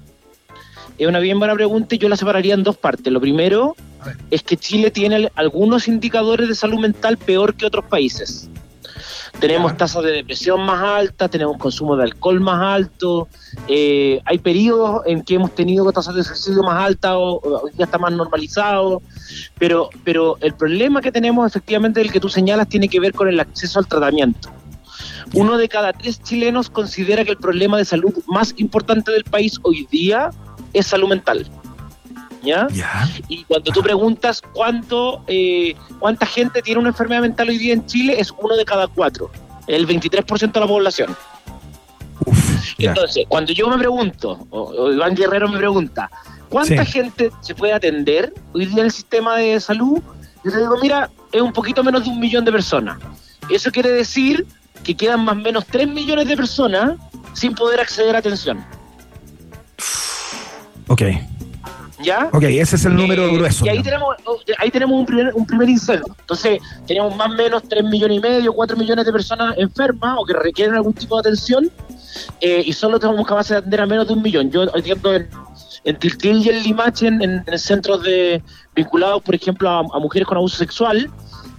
[0.97, 3.11] Es una bien buena pregunta y yo la separaría en dos partes.
[3.11, 3.75] Lo primero
[4.29, 8.49] es que Chile tiene algunos indicadores de salud mental peor que otros países.
[9.39, 13.27] Tenemos tasas de depresión más altas, tenemos consumo de alcohol más alto,
[13.67, 17.85] eh, hay periodos en que hemos tenido tasas de suicidio más altas o, o ya
[17.85, 19.01] está más normalizado,
[19.57, 23.29] pero, pero el problema que tenemos efectivamente, el que tú señalas, tiene que ver con
[23.29, 24.49] el acceso al tratamiento.
[25.33, 29.59] Uno de cada tres chilenos considera que el problema de salud más importante del país
[29.63, 30.29] hoy día
[30.73, 31.47] es salud mental.
[32.43, 32.67] ¿Ya?
[33.27, 37.85] Y cuando tú preguntas cuánto, eh, cuánta gente tiene una enfermedad mental hoy día en
[37.85, 39.29] Chile, es uno de cada cuatro,
[39.67, 41.15] el 23% de la población.
[42.79, 46.09] Entonces, cuando yo me pregunto, o, o Iván Guerrero me pregunta,
[46.49, 46.91] ¿cuánta Sí.
[46.91, 50.01] gente se puede atender hoy día en el sistema de salud?
[50.43, 52.97] Yo te digo, mira, es un poquito menos de un millón de personas.
[53.49, 54.47] Eso quiere decir
[54.83, 56.95] que quedan más o menos 3 millones de personas
[57.33, 58.65] sin poder acceder a atención.
[60.87, 61.01] Ok.
[62.03, 62.29] ¿Ya?
[62.33, 63.63] Ok, ese es el número Eh, grueso.
[63.63, 63.83] Y ahí ¿no?
[63.83, 64.15] tenemos,
[64.57, 66.05] ahí tenemos un primer, un primer incendio.
[66.19, 70.25] Entonces, tenemos más o menos 3 millones y medio, 4 millones de personas enfermas o
[70.25, 71.69] que requieren algún tipo de atención
[72.41, 74.49] eh, y solo somos capaces de atender a menos de un millón.
[74.49, 75.29] Yo atiendo en,
[75.83, 78.41] en Tiltil y en Limache, en, en- en centros de,
[78.75, 81.07] vinculados, por ejemplo, a, a mujeres con abuso sexual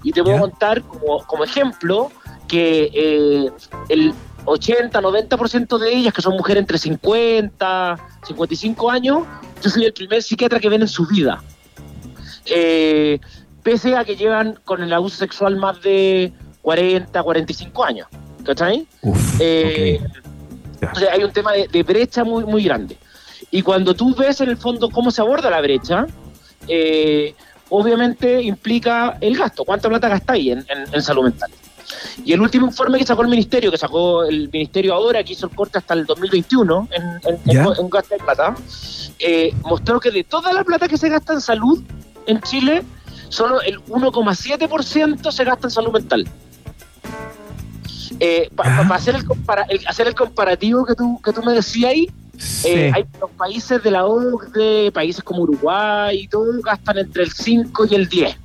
[0.02, 2.10] y te puedo contar como, como ejemplo
[2.48, 3.50] que eh,
[3.88, 4.12] el
[4.44, 9.24] 80-90% de ellas, que son mujeres entre 50 55 años,
[9.62, 11.42] yo soy el primer psiquiatra que ven en su vida.
[12.46, 13.18] Eh,
[13.62, 16.32] pese a que llevan con el abuso sexual más de
[16.62, 18.08] 40, 45 años.
[18.44, 18.86] ¿Cachai?
[19.38, 20.00] Eh,
[20.80, 22.96] Entonces hay un tema de, de brecha muy, muy grande.
[23.52, 26.06] Y cuando tú ves en el fondo cómo se aborda la brecha,
[26.66, 27.34] eh,
[27.68, 29.64] obviamente implica el gasto.
[29.64, 31.50] ¿Cuánta plata gastáis en, en- en salud mental?
[32.24, 35.46] Y el último informe que sacó el ministerio, que sacó el ministerio ahora, que hizo
[35.46, 38.54] el corte hasta el 2021 en, en, en, en gasto de plata,
[39.18, 41.82] eh, mostró que de toda la plata que se gasta en salud
[42.26, 42.82] en Chile,
[43.28, 46.28] solo el 1,7% se gasta en salud mental.
[48.20, 51.90] Eh, Para hacer, el, compara- el- hacer el comparativo que tú, que tú me decías
[51.92, 52.10] ahí,
[52.64, 57.32] eh, hay los países de la OCDE, países como Uruguay y todo, gastan entre el
[57.32, 58.36] 5 y el 10.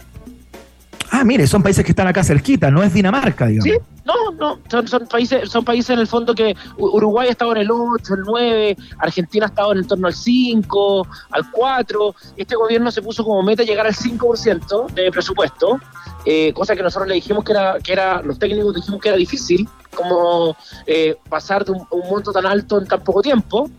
[1.11, 3.63] Ah, mire, son países que están acá cerquita, no es Dinamarca, digamos.
[3.63, 3.77] ¿Sí?
[4.05, 7.57] No, no, son, son países son países en el fondo que Uruguay ha estado en
[7.57, 12.15] el 8, el 9, Argentina ha estado en el torno al 5, al 4.
[12.37, 15.79] Este gobierno se puso como meta llegar al 5% de presupuesto,
[16.25, 19.17] eh, cosa que nosotros le dijimos que era, que era, los técnicos dijimos que era
[19.17, 20.55] difícil, como
[20.85, 23.69] eh, pasar de un, un monto tan alto en tan poco tiempo,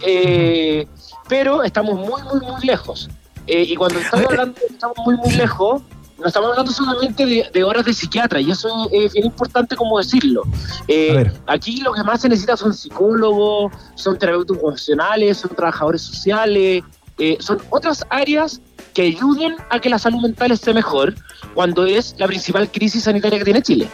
[0.00, 0.86] eh,
[1.28, 3.08] pero estamos muy, muy, muy lejos.
[3.46, 5.82] Eh, y cuando estamos hablando de que estamos muy, muy lejos,
[6.22, 9.98] no estamos hablando solamente de, de horas de psiquiatra, y eso es bien importante como
[9.98, 10.42] decirlo.
[10.88, 16.82] Eh, aquí lo que más se necesita son psicólogos, son terapeutas ocupacionales, son trabajadores sociales,
[17.18, 18.60] eh, son otras áreas
[18.94, 21.14] que ayuden a que la salud mental esté mejor
[21.54, 23.88] cuando es la principal crisis sanitaria que tiene Chile.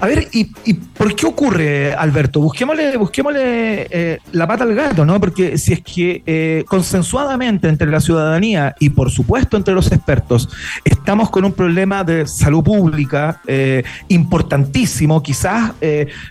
[0.00, 2.40] A ver, ¿y, y por qué ocurre, Alberto?
[2.40, 5.20] Busquémosle, busquémosle eh, la pata al gato, ¿no?
[5.20, 10.48] Porque si es que eh, consensuadamente entre la ciudadanía y por supuesto entre los expertos
[10.84, 15.72] estamos con un problema de salud pública eh, importantísimo, quizás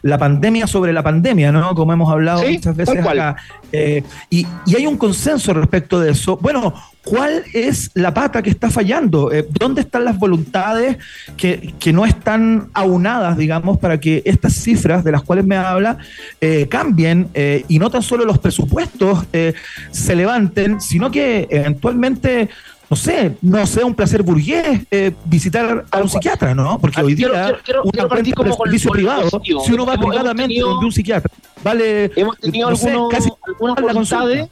[0.02, 1.76] la pandemia sobre la pandemia, ¿no?
[1.76, 3.36] Como hemos hablado Sí, muchas veces acá.
[3.72, 6.38] Y, y hay un consenso respecto de eso.
[6.38, 6.74] Bueno,
[7.10, 9.32] ¿cuál es la pata que está fallando?
[9.32, 10.98] Eh, ¿Dónde están las voluntades
[11.38, 15.98] que, que no están aunadas, digamos, para que estas cifras de las cuales me habla
[16.42, 19.54] eh, cambien eh, y no tan solo los presupuestos eh,
[19.92, 22.50] se levanten, sino que eventualmente...
[22.92, 26.80] No sé, no sea un placer burgués eh, visitar a un psiquiatra, ¿no?
[26.80, 27.28] Porque hoy día
[27.64, 29.30] quiero- quiero- partir encuentra el como con- servicio con privado,
[29.64, 31.32] si uno va Hemos- hemos privadamente tenido- donde un psiquiatra,
[31.64, 34.48] vale, Hemos tenido no sé, algunos- casi algunas voluntades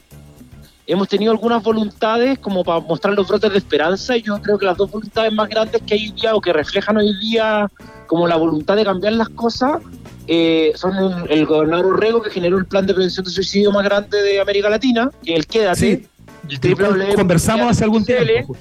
[0.88, 4.66] hemos tenido algunas voluntades como para mostrar los brotes de esperanza y yo creo que
[4.66, 7.70] las dos voluntades más grandes que hay hoy día o que reflejan hoy día
[8.08, 9.82] como la voluntad de cambiar las cosas
[10.28, 13.84] eh, son el, el gobernador Orrego que generó el plan de prevención de suicidio más
[13.84, 16.08] grande de América Latina, que el Quédate,
[16.50, 17.16] el del cual www.
[17.16, 18.56] conversamos hace algún tiempo,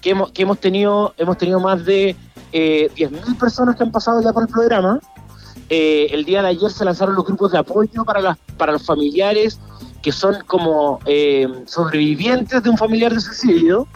[0.00, 2.14] que hemos, que hemos tenido hemos tenido más de
[2.52, 5.00] eh, 10.000 personas que han pasado ya por el programa.
[5.70, 8.84] Eh, el día de ayer se lanzaron los grupos de apoyo para, las, para los
[8.84, 9.58] familiares
[10.04, 13.88] que son como eh, sobrevivientes de un familiar de suicidio.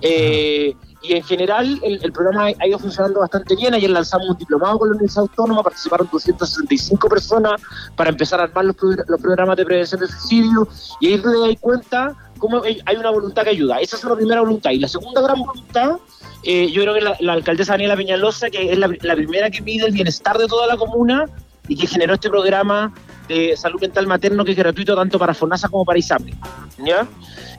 [0.00, 3.74] Eh, y en general el, programa ha ido funcionando bastante bien.
[3.74, 7.60] Ayer lanzamos un diplomado con la Universidad Autónoma, participaron 265 personas
[7.94, 10.66] para empezar a armar los, los programas de prevención de suicidio.
[10.98, 13.80] Y ahí te das cuenta cómo hay una voluntad que ayuda.
[13.80, 14.70] Esa es la primera voluntad.
[14.70, 15.98] Y la segunda gran voluntad,
[16.42, 19.84] eh, yo creo que la, alcaldesa Daniela Peñalosa, que es la, la primera que mide
[19.84, 21.26] el bienestar de toda la comuna
[21.68, 22.94] y que generó este programa
[23.30, 26.34] de salud mental materno que es gratuito tanto para FONASA como para ISAPRE.
[26.84, 27.06] ¿ya?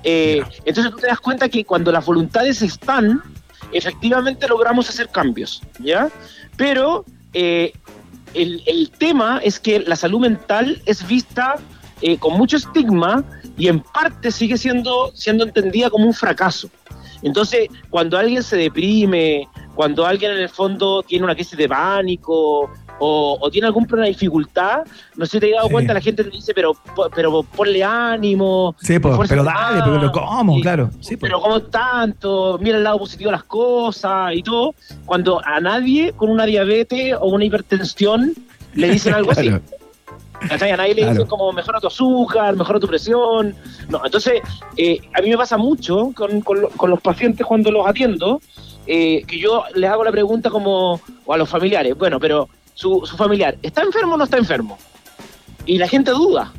[0.04, 3.24] Eh, Entonces tú te das cuenta que cuando las voluntades están,
[3.72, 6.10] efectivamente logramos hacer cambios, ¿ya?
[6.58, 7.72] Pero eh,
[8.34, 11.56] el, el tema es que la salud mental es vista
[12.02, 13.24] eh, con mucho estigma
[13.58, 16.70] y en parte sigue siendo, siendo entendida como un fracaso.
[17.22, 22.72] Entonces, cuando alguien se deprime, cuando alguien en el fondo tiene una crisis de pánico
[23.04, 24.84] o, o tiene algún problema de dificultad,
[25.16, 25.74] no sé si te has dado Sí.
[25.74, 26.74] cuenta, la gente te dice, pero,
[27.16, 28.76] pero ponle ánimo.
[28.80, 30.60] Sí, pero dale, más, pero ¿cómo?
[30.62, 30.90] Claro.
[31.00, 34.76] Sí, pero como tanto, mira el lado positivo de las cosas y todo,
[35.06, 38.34] cuando a nadie con una diabetes o una hipertensión
[38.76, 39.50] le dicen algo así.
[39.50, 41.28] A nadie le dicen Claro.
[41.28, 43.56] como mejora tu azúcar, mejora tu presión.
[43.90, 44.42] No, entonces,
[44.78, 48.42] eh, a mí me pasa mucho con, con los pacientes cuando los atiendo,
[48.88, 52.50] eh, que yo les hago la pregunta como, o a los familiares, bueno, pero
[52.82, 54.78] su, su familiar, ¿está enfermo o no está enfermo?
[55.68, 56.52] Y la gente duda.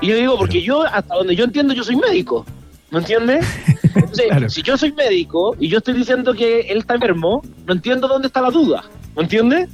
[0.00, 2.46] Y yo digo, porque yo, hasta donde yo entiendo, yo soy médico.
[2.90, 3.46] ¿Me entiendes?
[3.94, 8.08] Entonces, si yo soy médico y yo estoy diciendo que él está enfermo, no entiendo
[8.08, 8.84] dónde está la duda.
[9.14, 9.68] ¿Me entiendes?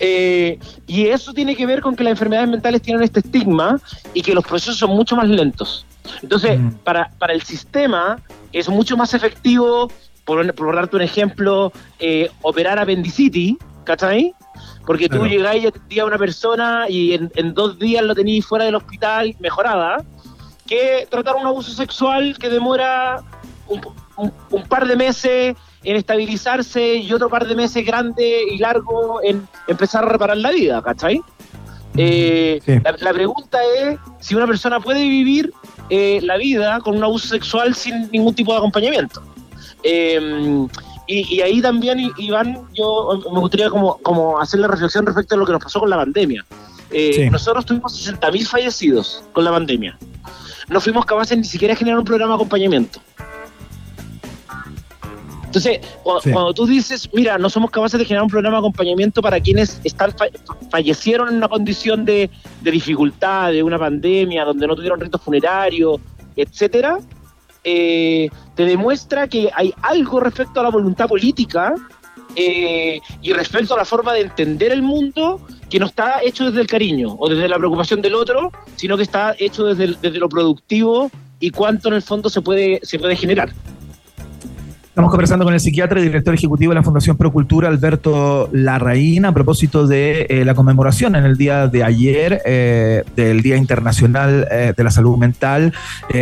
[0.00, 3.80] Eh, y eso tiene que ver con que las enfermedades mentales tienen este estigma
[4.12, 5.86] y que los procesos son mucho más lentos.
[6.20, 8.18] Entonces, para, para el sistema
[8.52, 9.88] es mucho más efectivo,
[10.24, 14.34] por, por darte un ejemplo, eh, operar apendicitis, ¿cachai?
[14.86, 15.30] Porque tú Claro.
[15.30, 19.34] llegáis y a una persona y en, en dos días lo tenéis fuera del hospital
[19.40, 20.04] mejorada,
[20.66, 23.22] que tratar un abuso sexual que demora
[23.68, 23.80] un,
[24.16, 29.20] un- un par de meses en estabilizarse y otro par de meses grande y largo
[29.22, 31.20] en empezar a reparar la vida, ¿cachai?
[31.96, 35.52] Eh, la, la pregunta es si una persona puede vivir
[35.88, 39.22] eh, la vida con un abuso sexual sin ningún tipo de acompañamiento.
[39.82, 40.66] Eh,
[41.12, 45.38] y, y ahí también, Iván, yo me gustaría como, como hacer la reflexión respecto a
[45.38, 46.44] lo que nos pasó con la pandemia.
[46.90, 47.30] Eh, Sí.
[47.30, 49.98] Nosotros tuvimos 60.000 fallecidos con la pandemia.
[50.68, 53.00] No fuimos capaces ni siquiera de generar un programa de acompañamiento.
[55.46, 55.80] Entonces,
[56.22, 56.30] Sí.
[56.30, 59.80] cuando tú dices, mira, no somos capaces de generar un programa de acompañamiento para quienes
[59.82, 60.26] están fa-
[60.70, 62.30] fallecieron en una condición de,
[62.60, 66.00] de dificultad, de una pandemia, donde no tuvieron ritos funerarios,
[66.36, 66.98] etcétera,
[67.64, 68.28] eh,
[68.60, 71.74] te demuestra que hay algo respecto a la voluntad política
[72.36, 75.40] eh, y respecto a la forma de entender el mundo
[75.70, 79.04] que no está hecho desde el cariño o desde la preocupación del otro, sino que
[79.04, 83.16] está hecho desde, desde lo productivo y cuánto en el fondo se puede, se puede
[83.16, 83.50] generar.
[85.00, 89.32] Estamos conversando con el psiquiatra y director ejecutivo de la Fundación Procultura, Alberto Larraín, a
[89.32, 94.74] propósito de eh, la conmemoración en el día de ayer eh, del Día Internacional eh,
[94.76, 95.72] de la Salud Mental,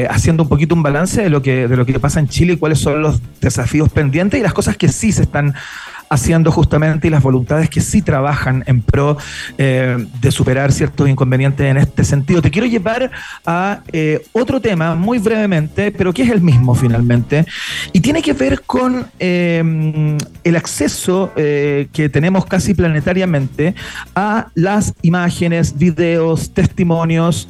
[0.08, 2.56] haciendo un poquito un balance de lo que de lo que pasa en Chile y
[2.56, 5.54] cuáles son los desafíos pendientes y las cosas que sí se están
[6.08, 9.16] haciendo justamente y las voluntades que sí trabajan en pro
[9.56, 12.42] eh, de superar ciertos inconvenientes en este sentido.
[12.42, 13.10] Te quiero llevar
[13.44, 17.46] a eh, otro tema muy brevemente, pero que es el mismo finalmente,
[17.92, 23.74] y tiene que ver con eh, el acceso que tenemos casi planetariamente
[24.14, 27.48] a las imágenes, videos, testimonios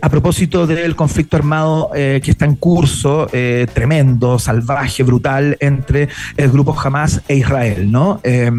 [0.00, 3.28] a propósito del conflicto armado que está en curso,
[3.72, 7.77] tremendo, salvaje, brutal, entre el grupo Hamas e Israel.
[7.86, 8.20] ¿No?
[8.24, 8.50] Eh,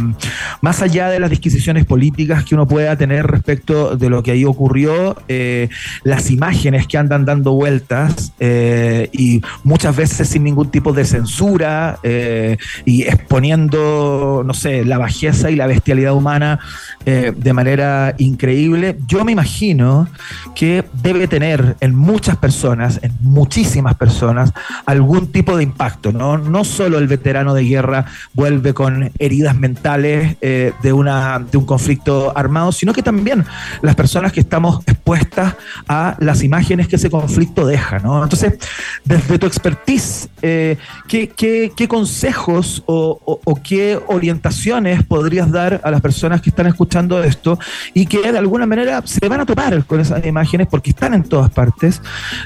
[0.61, 4.45] más allá de las disquisiciones políticas que uno pueda tener respecto de lo que ahí
[4.45, 5.69] ocurrió, eh,
[6.03, 11.99] las imágenes que andan dando vueltas eh, y muchas veces sin ningún tipo de censura
[12.03, 16.59] eh, y exponiendo, no sé, la bajeza y la bestialidad humana
[17.05, 20.07] de manera increíble, yo me imagino
[20.53, 24.53] que debe tener en muchas personas, en muchísimas personas,
[24.85, 26.37] algún tipo de impacto, ¿no?
[26.37, 31.65] No solo el veterano de guerra vuelve con heridas mentales eh, de, una, de un
[31.65, 33.45] conflicto armado, sino que también
[33.81, 35.55] las personas que estamos expuestas
[35.87, 38.23] a las imágenes que ese conflicto deja, ¿no?
[38.23, 38.53] Entonces,
[39.05, 46.41] desde tu expertise, eh, ¿qué, qué, consejos o, qué orientaciones podrías dar a las personas
[46.41, 47.59] que están escuchando esto
[47.93, 51.23] y que de alguna manera se van a topar con esas imágenes porque están en
[51.23, 52.01] todas partes,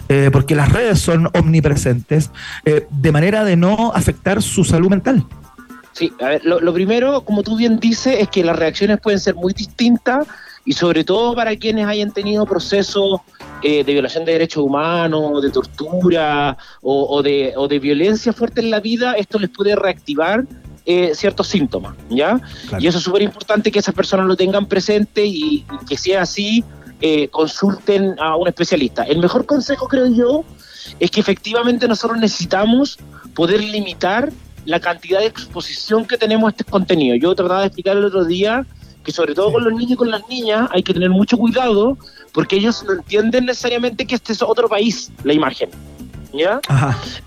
[0.07, 2.31] eh, porque las redes son omnipresentes,
[2.63, 5.25] de manera de no afectar su salud mental?
[5.93, 9.19] Sí, a ver, lo, lo primero, como tú bien dices, es que las reacciones pueden
[9.19, 10.27] ser muy distintas
[10.65, 13.21] y sobre todo para quienes hayan tenido procesos
[13.61, 18.61] eh, de violación de derechos humanos, de tortura o, o de, o de violencia fuerte
[18.61, 20.45] en la vida, esto les puede reactivar
[20.85, 22.41] eh, ciertos síntomas, ¿ya?
[22.79, 26.23] Y eso es súper importante que esas personas lo tengan presente y, y que sea
[26.23, 26.63] así,
[27.01, 29.03] eh, consulten a un especialista.
[29.03, 30.43] El mejor consejo, creo yo,
[30.99, 32.97] es que efectivamente nosotros necesitamos
[33.33, 34.31] poder limitar
[34.65, 37.15] la cantidad de exposición que tenemos a este contenido.
[37.15, 38.65] Yo trataba de explicar el otro día
[39.03, 41.97] que sobre todo con los niños y con las niñas hay que tener mucho cuidado
[42.31, 45.69] porque ellos no entienden necesariamente que este es otro país, la imagen.
[46.33, 46.59] ¿Ya?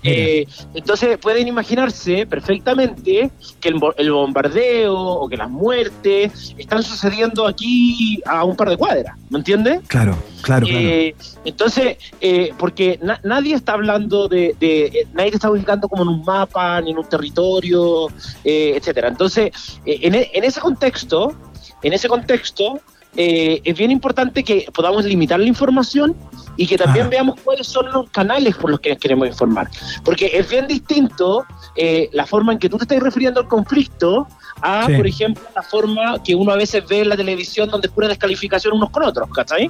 [0.03, 3.31] Eh, entonces pueden imaginarse perfectamente
[3.61, 8.75] que el, el bombardeo o que las muertes están sucediendo aquí a un par de
[8.75, 9.79] cuadras, ¿me entiendes?
[9.87, 10.85] Claro, claro, claro.
[10.87, 15.87] Eh, entonces, eh, porque na- nadie está hablando de, de- eh, nadie te está ubicando
[15.87, 18.07] como en un mapa, ni en un territorio,
[18.43, 19.07] eh, etcétera.
[19.07, 19.51] Entonces,
[19.85, 21.33] eh, en, e- en ese contexto,
[21.81, 22.79] en ese contexto,
[23.17, 26.15] eh, es bien importante que podamos limitar la información
[26.55, 29.69] y que también veamos cuáles son los canales por los que nos queremos informar.
[30.03, 31.45] Porque es bien distinto
[31.75, 34.27] eh, la forma en que tú te estás refiriendo al conflicto
[34.61, 34.95] a, Sí.
[34.95, 38.07] por ejemplo, la forma que uno a veces ve en la televisión donde es pura
[38.07, 39.69] descalificación unos con otros, ¿cachai?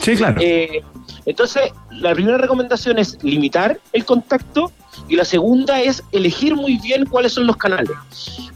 [0.00, 0.40] Sí, claro.
[0.40, 0.82] Eh,
[1.26, 4.70] entonces, la primera recomendación es limitar el contacto
[5.08, 7.96] y la segunda es elegir muy bien cuáles son los canales.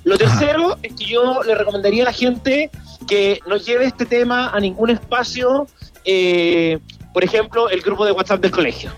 [0.04, 2.70] Lo tercero es que yo le recomendaría a la gente
[3.06, 5.66] que no lleve este tema a ningún espacio,
[6.04, 6.78] eh,
[7.12, 8.92] por ejemplo, el grupo de WhatsApp del colegio.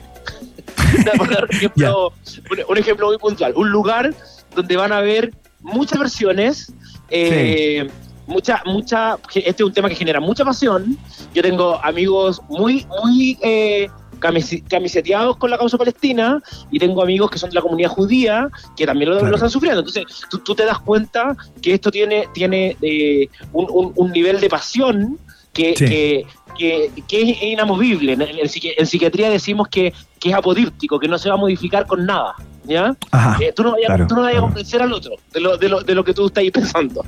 [1.21, 2.13] Un ejemplo,
[2.51, 3.53] un, un ejemplo muy puntual.
[3.57, 4.15] Un lugar
[4.55, 6.73] donde van a ver muchas versiones,
[7.11, 7.89] eh,
[8.27, 10.97] mucha, mucha, este es un tema que genera mucha pasión.
[11.35, 13.89] Yo tengo amigos muy, muy eh,
[14.19, 16.41] camiseteados con la causa palestina
[16.71, 19.81] y tengo amigos que son de la comunidad judía que también lo, lo están sufriendo.
[19.81, 24.41] Entonces, tú, tú te das cuenta que esto tiene, tiene eh, un, un- un nivel
[24.41, 25.19] de pasión
[25.53, 25.85] que, Sí.
[25.87, 28.13] que, que- que es inamovible.
[28.13, 29.93] En, en psiqui- en psiquiatría decimos que,
[30.23, 32.35] es apodíptico, que no se va a modificar con nada.
[32.65, 32.95] ¿ya?
[33.13, 34.47] Ajá, Eh, tú no vayas, claro, tú no vayas claro.
[34.47, 37.03] a convencer al otro de lo, de lo, de lo que tú estás pensando.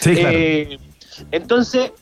[0.00, 0.12] Sí.
[0.16, 0.78] Eh,
[1.32, 1.92] entonces,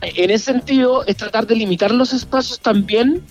[0.00, 3.22] en ese sentido, es tratar de limitar los espacios también,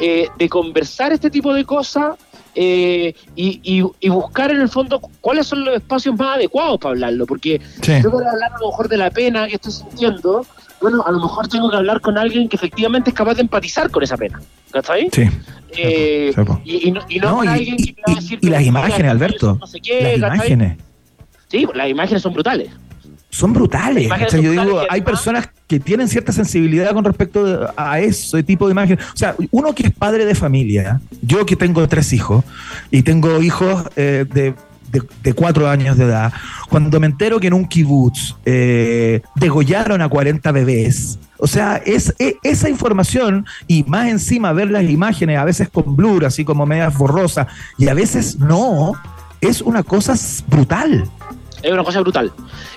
[0.00, 2.16] eh, de conversar este tipo de cosas
[2.54, 6.92] eh, y, y- y buscar en el fondo cuáles son los espacios más adecuados para
[6.92, 7.26] hablarlo.
[7.26, 7.92] Porque Sí.
[8.02, 10.44] yo quiero hablar a lo mejor de la pena que estoy sintiendo,
[10.80, 13.90] bueno, a lo mejor tengo que hablar con alguien que efectivamente es capaz de empatizar
[13.90, 14.40] con esa pena.
[14.72, 15.08] ¿Cachai?
[15.12, 15.22] Sí.
[15.76, 16.32] Eh,
[16.64, 18.68] y, y no, y no No, alguien que me va a decir Y las "Mira,
[18.68, 19.56] imágenes, Alberto.
[19.60, 20.52] no sé qué, las ¿cachai?
[20.52, 20.78] imágenes.
[21.48, 22.70] Sí, las imágenes son brutales.
[23.30, 24.08] Son brutales.
[24.08, 24.30] ¿cachai?
[24.30, 28.72] son Yo digo, hay personas que tienen cierta sensibilidad con respecto a ese tipo de
[28.72, 29.04] imágenes.
[29.14, 32.44] O sea, uno que es padre de familia, yo que tengo tres hijos
[32.90, 34.54] y tengo hijos eh, de,
[34.90, 36.32] de- de cuatro años de edad,
[36.68, 42.12] cuando me entero que en un kibutz eh, degollaron a 40 bebés, o sea, es,
[42.18, 46.66] e- esa información y más encima ver las imágenes, a veces con blur, así como
[46.66, 47.46] medias borrosas,
[47.78, 48.94] y a veces no,
[49.40, 50.14] es una cosa
[50.48, 51.08] brutal.
[51.62, 52.32] Es una cosa brutal.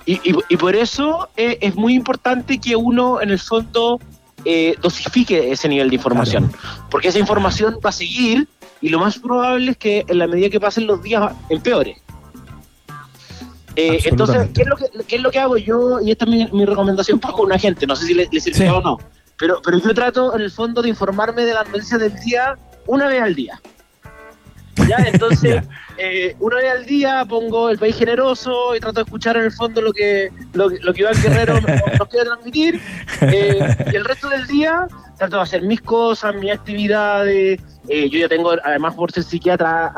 [0.06, 4.00] Y, y- y por eso eh, es muy importante que uno, en el fondo,
[4.46, 6.52] eh, dosifique ese nivel de información.
[6.90, 8.48] Porque esa información va a seguir
[8.82, 11.96] y lo más probable es que en la medida que pasen los días empeore.
[13.76, 14.50] Eh, entonces.
[14.54, 16.00] ¿qué es, lo que, qué es lo que hago yo?
[16.02, 18.40] Y esta es mi, mi recomendación para con una gente, no sé si le, le
[18.40, 18.68] sirve Sí.
[18.68, 19.00] o no,
[19.38, 22.56] pero, pero yo trato en el fondo de informarme de las noticias del día
[22.86, 23.60] una vez al día.
[24.88, 24.98] ¿Ya?
[25.06, 25.64] Entonces,
[25.98, 29.52] eh, una vez al día pongo el país generoso y trato de escuchar en el
[29.52, 31.54] fondo lo que, lo, lo que Iván Guerrero
[32.00, 32.82] nos, quiere transmitir.
[33.22, 37.60] Eh, y el resto del día trato de hacer mis cosas, mis actividades.
[37.88, 39.94] Eh, yo ya tengo, además por ser psiquiatra,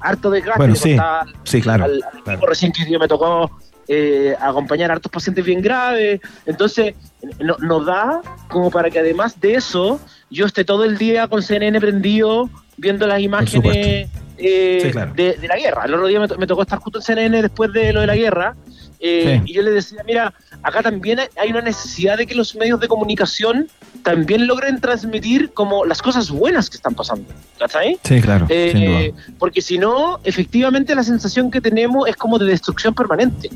[0.00, 0.58] harto desgaste.
[0.58, 0.96] Bueno, sí.
[1.44, 1.84] Sí, claro.
[1.84, 3.50] al, al recién que yo me tocó
[3.88, 6.20] eh, acompañar a hartos pacientes bien graves.
[6.46, 6.94] Entonces,
[7.40, 11.42] no- nos da como para que además de eso, yo esté todo el día con
[11.42, 15.12] CNN prendido, viendo las imágenes eh, Sí, claro.
[15.14, 15.84] de, de la guerra.
[15.84, 18.06] El otro día me, to- me tocó estar justo en CNN después de lo de
[18.06, 18.54] la guerra.
[19.00, 19.52] eh, Sí.
[19.52, 22.88] Y yo le decía, mira, acá también hay- una necesidad de que los medios de
[22.88, 23.68] comunicación
[24.02, 27.26] también logren transmitir como las cosas buenas que están pasando.
[27.58, 27.98] ¿Cachai?
[28.02, 28.46] Sí, claro.
[28.48, 33.50] Eh, porque si no, efectivamente la sensación que tenemos es como de destrucción permanente.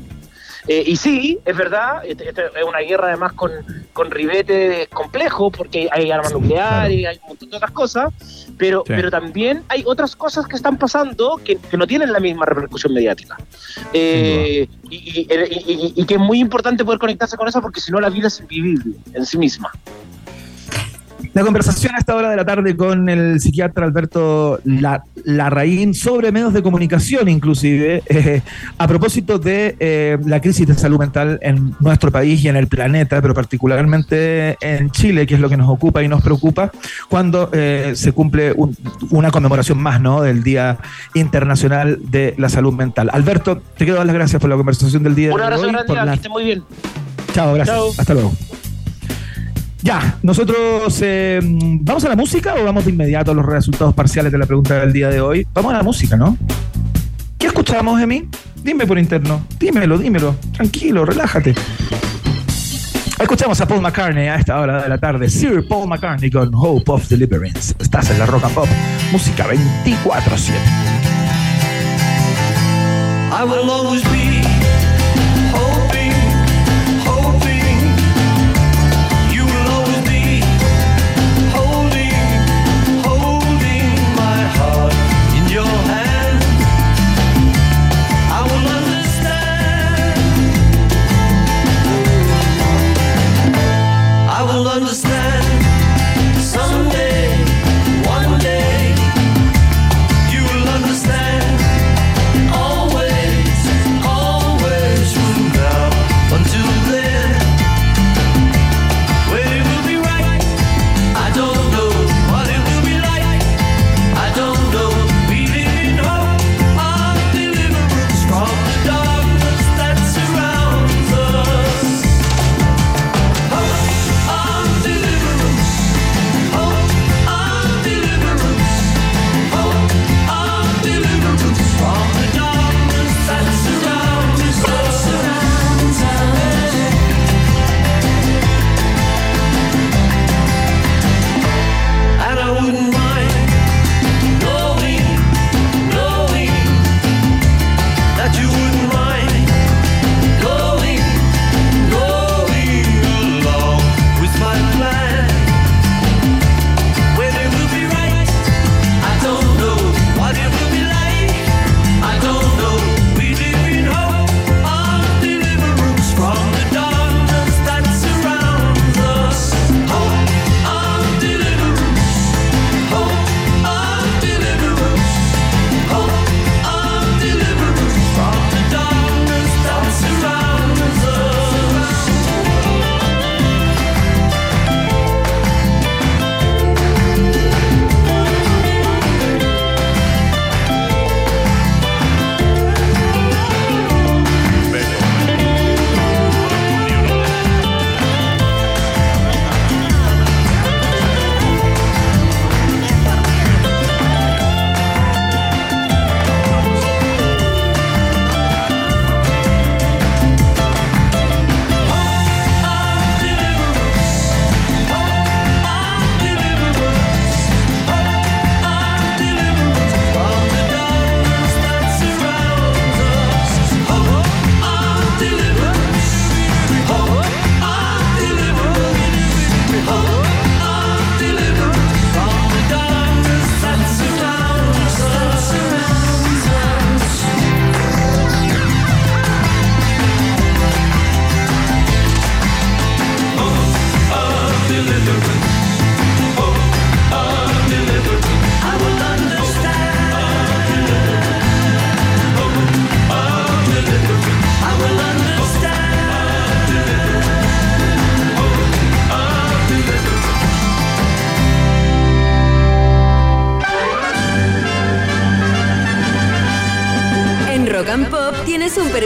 [0.71, 3.51] Eh, y sí, es verdad, este- este es una guerra además con,
[3.91, 8.13] con ribetes complejos, porque hay armas nucleares, hay un montón de otras cosas,
[8.55, 8.93] pero, Sí.
[8.95, 12.93] pero también hay otras cosas que están pasando que, que no tienen la misma repercusión
[12.93, 13.35] mediática.
[13.93, 17.81] Eh, y, y- y- y- y que es muy importante poder conectarse con eso, porque
[17.81, 19.71] si no la vida es invivible en sí misma.
[21.33, 26.31] La conversación a esta hora de la tarde con el psiquiatra Alberto La- Larraín sobre
[26.31, 28.41] medios de comunicación, inclusive, eh,
[28.77, 32.67] a propósito de eh, la crisis de salud mental en nuestro país y en el
[32.67, 36.71] planeta, pero particularmente en Chile, que es lo que nos ocupa y nos preocupa,
[37.09, 38.75] cuando eh, se cumple un-
[39.11, 40.21] una conmemoración más ¿no?
[40.21, 40.77] del Día
[41.13, 43.09] Internacional de la Salud Mental.
[43.13, 45.49] Alberto, te quiero dar las gracias por la conversación del día Un de hoy.
[45.71, 46.63] grande, por la- que esté muy bien.
[47.33, 47.77] Chao, gracias.
[47.77, 47.89] Chao.
[47.97, 48.33] Hasta luego.
[49.81, 54.31] Ya, nosotros eh, vamos a la música o vamos de inmediato a los resultados parciales
[54.31, 55.47] de la pregunta del día de hoy.
[55.53, 56.37] Vamos a la música, ¿no?
[57.37, 58.27] ¿Qué escuchamos, Emi?
[58.61, 59.41] Dime por interno.
[59.57, 60.35] Dímelo, dímelo.
[60.53, 61.55] Tranquilo, relájate.
[63.19, 65.29] Escuchamos a Paul McCartney a esta hora de la tarde.
[65.29, 67.73] Sir Paul McCartney con Hope of Deliverance.
[67.79, 68.67] Estás en la Rock and Pop.
[69.11, 70.89] Música 24-7.
[73.31, 74.28] I will always be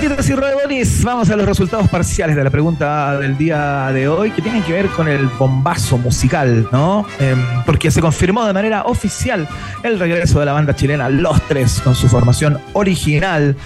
[0.00, 1.04] Ratitos y roedores.
[1.04, 4.72] Vamos a los resultados parciales de la pregunta del día de hoy, que tienen que
[4.72, 7.04] ver con el bombazo musical, ¿no?
[7.18, 9.46] Em, porque se confirmó de manera oficial
[9.82, 13.56] el regreso de la banda chilena Los Tres, con su formación original.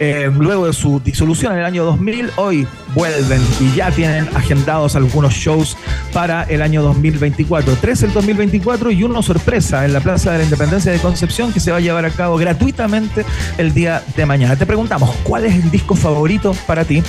[0.00, 2.66] Em, luego de su disolución en el año 2000, hoy
[2.96, 5.76] vuelven y ya tienen agendados algunos shows
[6.12, 7.76] para el año 2024.
[7.80, 11.60] Tres el 2024 y uno sorpresa en la Plaza de la Independencia de Concepción que
[11.60, 13.24] se va a llevar a cabo gratuitamente
[13.58, 14.56] el día de mañana.
[14.56, 17.02] Te preguntamos, ¿cuál es el disco favorito para ti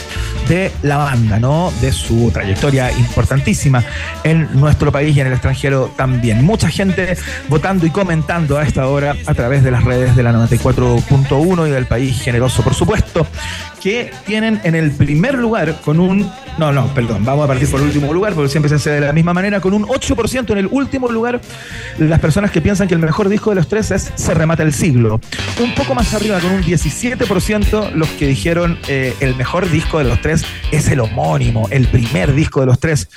[0.49, 1.71] de la banda, ¿no?
[1.82, 3.84] De su trayectoria importantísima
[4.23, 6.43] en nuestro país y en el extranjero también.
[6.43, 7.17] Mucha gente
[7.47, 11.71] votando y comentando a esta hora a través de las redes de la 94.1 y
[11.71, 13.26] del país generoso, por supuesto,
[13.86, 16.27] que tienen en el primer lugar con un
[16.57, 19.01] no, no, perdón, vamos a partir por el último lugar, porque siempre se hace de
[19.01, 21.41] la misma manera, con un 8% en el último lugar,
[21.97, 24.73] las personas que piensan que el mejor disco de los tres es Se remata el
[24.73, 25.19] siglo.
[25.61, 30.05] Un poco más arriba, con un 17%, los que dijeron eh, el mejor disco de
[30.05, 33.09] los tres es el homónimo, el primer disco de los tres,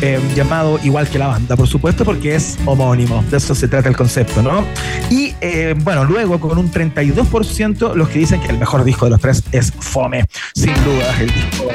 [0.00, 3.88] eh, llamado igual que la banda, por supuesto, porque es homónimo, de eso se trata
[3.88, 4.64] el concepto, ¿no?
[5.10, 9.10] Y eh, bueno, luego con un 32%, los que dicen que el mejor disco de
[9.10, 10.13] los tres es Fome,
[10.54, 11.68] sin duda, el disco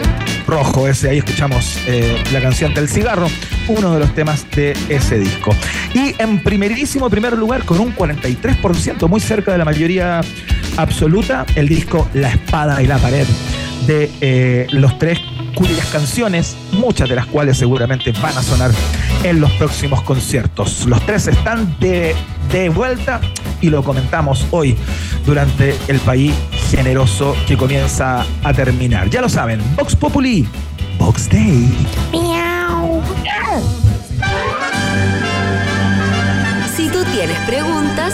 [0.47, 3.27] rojo ese ahí escuchamos eh, la canción del cigarro,
[3.67, 5.55] uno de los temas de ese disco.
[5.93, 10.21] Y en primerísimo primer lugar, con un 43%, muy cerca de la mayoría
[10.77, 13.27] absoluta, el disco La Espada y la Pared
[13.87, 15.19] de eh, los tres
[15.55, 18.71] cuyas canciones, muchas de las cuales seguramente van a sonar
[19.23, 20.85] en los próximos conciertos.
[20.85, 22.15] Los tres están de,
[22.51, 23.19] de vuelta
[23.61, 24.75] y lo comentamos hoy
[25.25, 26.33] durante el país
[26.69, 29.09] generoso que comienza a terminar.
[29.09, 30.47] Ya lo saben, Vox Populi
[30.99, 31.69] Box Day.
[32.11, 33.01] Miau.
[36.75, 38.13] Si tú tienes preguntas,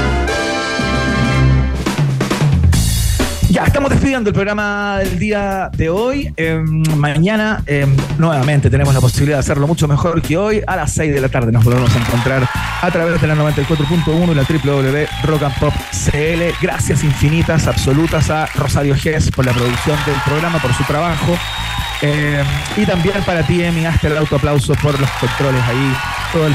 [3.51, 6.33] Ya, estamos despidiendo el programa del día de hoy.
[6.37, 6.63] Eh,
[6.95, 7.85] mañana, eh,
[8.17, 10.61] nuevamente, tenemos la posibilidad de hacerlo mucho mejor que hoy.
[10.65, 12.47] A las 6 de la tarde nos volvemos a encontrar
[12.81, 16.55] a través de la 94.1 y la www.rockandpop.cl.
[16.61, 21.37] Gracias infinitas, absolutas a Rosario Gess por la producción del programa, por su trabajo.
[22.01, 22.41] Eh,
[22.77, 25.93] y también para ti, Emi, hasta el autoaplauso por los controles ahí